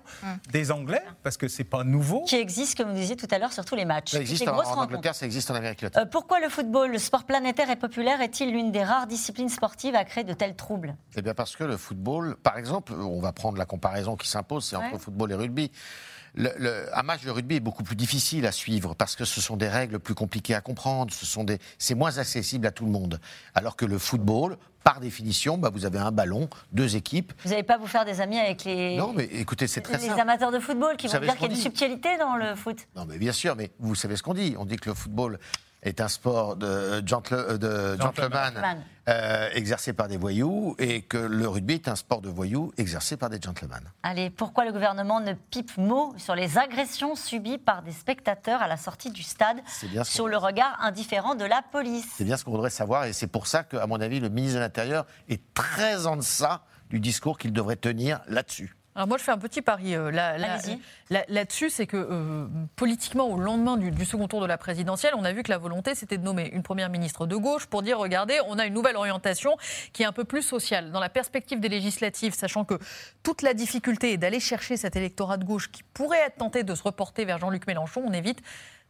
[0.51, 2.23] des Anglais, parce que c'est pas nouveau.
[2.23, 4.11] qui existe, comme vous disiez tout à l'heure, sur tous les matchs.
[4.11, 4.95] Ça existe en, grosses en rencontres.
[4.95, 6.01] Angleterre, ça existe en Amérique latine.
[6.01, 9.95] Euh, pourquoi le football, le sport planétaire et populaire, est-il l'une des rares disciplines sportives
[9.95, 10.95] à créer de tels troubles?
[11.15, 14.65] Eh bien parce que le football, par exemple, on va prendre la comparaison qui s'impose,
[14.65, 15.71] c'est entre football et rugby.
[16.35, 19.41] Le- le- un match de rugby est beaucoup plus difficile à suivre parce que ce
[19.41, 22.85] sont des règles plus compliquées à comprendre, ce sont des, c'est moins accessible à tout
[22.85, 23.19] le monde.
[23.55, 27.33] Alors que le football, par définition, bah, vous avez un ballon, deux équipes.
[27.43, 30.07] Vous n'allez pas vous faire des amis avec les, Non, mais écoutez, c'est très les
[30.07, 30.19] simple.
[30.21, 32.77] amateurs de football qui Vous vont dire qu'il y a une subtilité dans le foot
[32.95, 34.55] Non, mais bien sûr, mais vous savez ce qu'on dit.
[34.57, 35.39] On dit que le football
[35.83, 38.83] est un sport de, gentle- euh, de gentleman Gentleman.
[39.07, 43.15] euh, exercé par des voyous et que le rugby est un sport de voyous exercé
[43.15, 43.79] par des gentlemen.
[44.03, 48.67] Allez, pourquoi le gouvernement ne pipe mot sur les agressions subies par des spectateurs à
[48.67, 52.43] la sortie du stade bien sur le regard indifférent de la police C'est bien ce
[52.43, 55.41] qu'on voudrait savoir et c'est pour ça qu'à mon avis, le ministre de l'Intérieur est
[55.53, 58.75] très en deçà du discours qu'il devrait tenir là-dessus.
[58.99, 60.77] Alors moi, je fais un petit pari euh, là- là- Allez-y.
[61.09, 65.13] là- là-dessus, c'est que euh, politiquement, au lendemain du, du second tour de la présidentielle,
[65.15, 67.81] on a vu que la volonté, c'était de nommer une première ministre de gauche pour
[67.81, 69.55] dire, regardez, on a une nouvelle orientation
[69.93, 70.91] qui est un peu plus sociale.
[70.91, 72.73] Dans la perspective des législatives, sachant que
[73.23, 76.75] toute la difficulté est d'aller chercher cet électorat de gauche qui pourrait être tenté de
[76.75, 78.41] se reporter vers Jean-Luc Mélenchon, on évite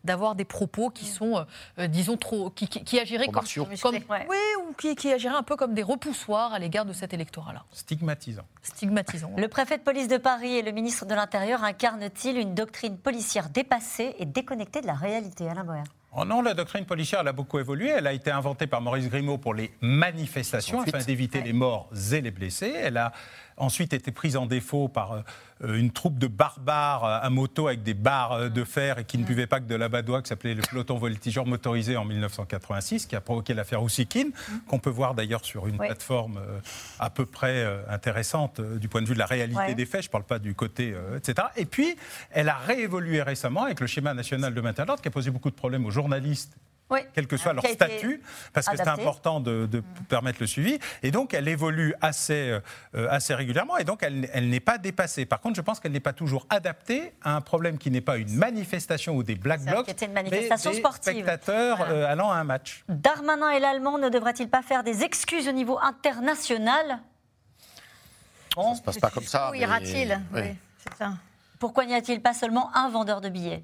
[0.03, 1.43] d'avoir des propos qui sont, euh,
[1.79, 3.41] euh, disons, trop, qui, qui- qui agiraient Trop
[3.81, 3.93] comme,
[4.29, 4.37] oui,
[4.67, 7.63] ou qui, qui agiraient un peu comme des repoussoirs à l'égard de cet électorat-là.
[7.71, 8.43] Stigmatisant.
[8.61, 9.31] Stigmatisant.
[9.37, 13.49] Le préfet de police de Paris et le ministre de l'Intérieur incarnent-ils une doctrine policière
[13.49, 15.83] dépassée et déconnectée de la réalité Alain Boer?
[16.15, 17.89] Oh non, la doctrine policière, elle a beaucoup évolué.
[17.89, 22.21] Elle a été inventée par Maurice Grimaud pour les manifestations, afin d'éviter les morts et
[22.21, 22.73] les blessés.
[22.75, 23.11] Elle a
[23.59, 25.23] ensuite été prise en défaut par
[25.63, 29.03] euh, une troupe de barbares euh, à moto avec des barres euh, de fer et
[29.03, 32.05] qui ne buvaient pas que de la badoie, qui s'appelait le peloton voltigeur motorisé en
[32.05, 34.31] 1986, qui a provoqué l'affaire Ousikine,
[34.67, 35.87] qu'on peut voir d'ailleurs sur une Oui.
[35.87, 36.39] plateforme
[36.99, 39.75] à peu près intéressante du point de vue de la réalité Ouais.
[39.75, 40.03] des faits.
[40.03, 41.47] Je ne parle pas du côté, etc.
[41.57, 41.95] Et puis,
[42.31, 45.31] elle a réévolué récemment avec le schéma national de maintien de l'ordre, qui a posé
[45.31, 46.55] beaucoup de problèmes aux journalistes
[46.89, 47.01] Oui.
[47.13, 48.21] quel que soit Qui leur statut,
[48.53, 50.79] parce que c'est important de, de permettre le suivi.
[51.03, 52.59] Et donc, elle évolue assez,
[52.95, 55.25] euh, assez régulièrement, et donc elle, elle n'est pas dépassée.
[55.25, 58.17] Par contre, je pense qu'elle n'est pas toujours adaptée à un problème qui n'est pas
[58.17, 61.13] une manifestation ou des black blocs, qui était une mais manifestation des sportive.
[61.13, 61.93] spectateurs Voilà.
[61.93, 62.83] euh, allant à un match.
[62.89, 66.99] Darmanin et l'Allemand ne devraient-ils pas faire des excuses au niveau international?
[68.55, 69.49] Ça se passe pas comme ça.
[69.49, 70.41] Où mais- ira-t-il Oui.
[71.01, 71.05] Oui.
[71.59, 73.63] Pourquoi n'y a-t-il pas seulement un vendeur de billets?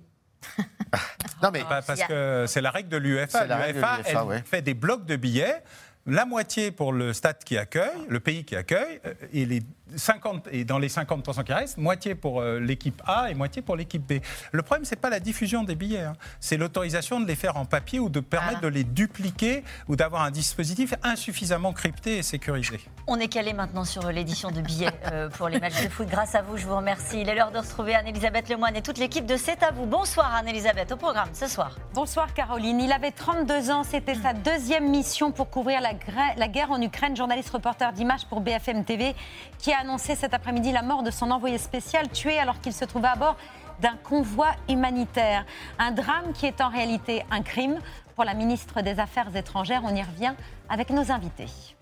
[1.43, 3.45] Non, mais Pas- parce que c'est la règle de l'UEFA.
[3.45, 4.43] L'UEFA, l'UEFA, elle ouais.
[4.45, 5.61] fait des blocs de billets.
[6.07, 9.63] La moitié pour le stade qui accueille, le pays qui accueille, euh, et, les
[9.95, 13.75] 50, et dans les 50% qui restent, moitié pour euh, l'équipe A et moitié pour
[13.75, 14.19] l'équipe B.
[14.51, 16.13] Le problème, c'est pas la diffusion des billets, hein.
[16.39, 20.23] c'est l'autorisation de les faire en papier ou de permettre de les dupliquer ou d'avoir
[20.23, 22.79] un dispositif insuffisamment crypté et sécurisé.
[23.07, 26.07] On est calé maintenant sur l'édition de billets euh, pour les matchs de foot.
[26.07, 27.21] Grâce à vous, je vous remercie.
[27.21, 29.85] Il est l'heure de retrouver Anne-Elisabeth Lemoine et toute l'équipe de C'est à vous.
[29.85, 31.75] Bonsoir Anne-Elisabeth, au programme ce soir.
[31.93, 32.79] Bonsoir Caroline.
[32.79, 37.15] Il avait 32 ans, c'était sa deuxième mission pour couvrir la, guerre en Ukraine.
[37.15, 39.15] Journaliste reporter d'images pour BFM TV
[39.59, 42.85] qui a annoncé cet après-midi la mort de son envoyé spécial tué alors qu'il se
[42.85, 43.35] trouvait à bord
[43.81, 45.45] d'un convoi humanitaire.
[45.79, 47.79] Un drame qui est en réalité un crime.
[48.15, 50.33] Pour la ministre des Affaires étrangères, on y revient
[50.69, 51.74] avec nos invités.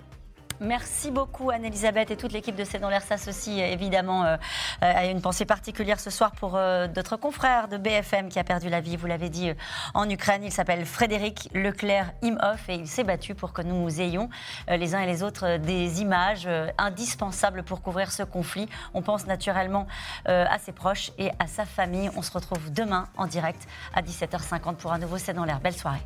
[0.60, 4.38] Merci beaucoup Anne-Elisabeth et toute l'équipe de C'est dans l'air s'associe évidemment euh,
[4.82, 8.70] à une pensée particulière ce soir pour euh, notre confrère de BFM qui a perdu
[8.70, 9.56] la vie, vous l'avez dit, euh,
[9.94, 10.44] en Ukraine.
[10.44, 14.30] Il s'appelle Frédéric Leclerc Imhoff et il s'est battu pour que nous ayons
[14.70, 16.48] euh, les uns et les autres des images
[16.78, 18.68] indispensables pour couvrir ce conflit.
[18.94, 19.88] On pense naturellement
[20.26, 22.10] à ses proches et à sa famille.
[22.16, 25.60] On se retrouve demain en direct à 17h50 pour un nouveau C'est dans l'air.
[25.60, 26.06] Belle soirée.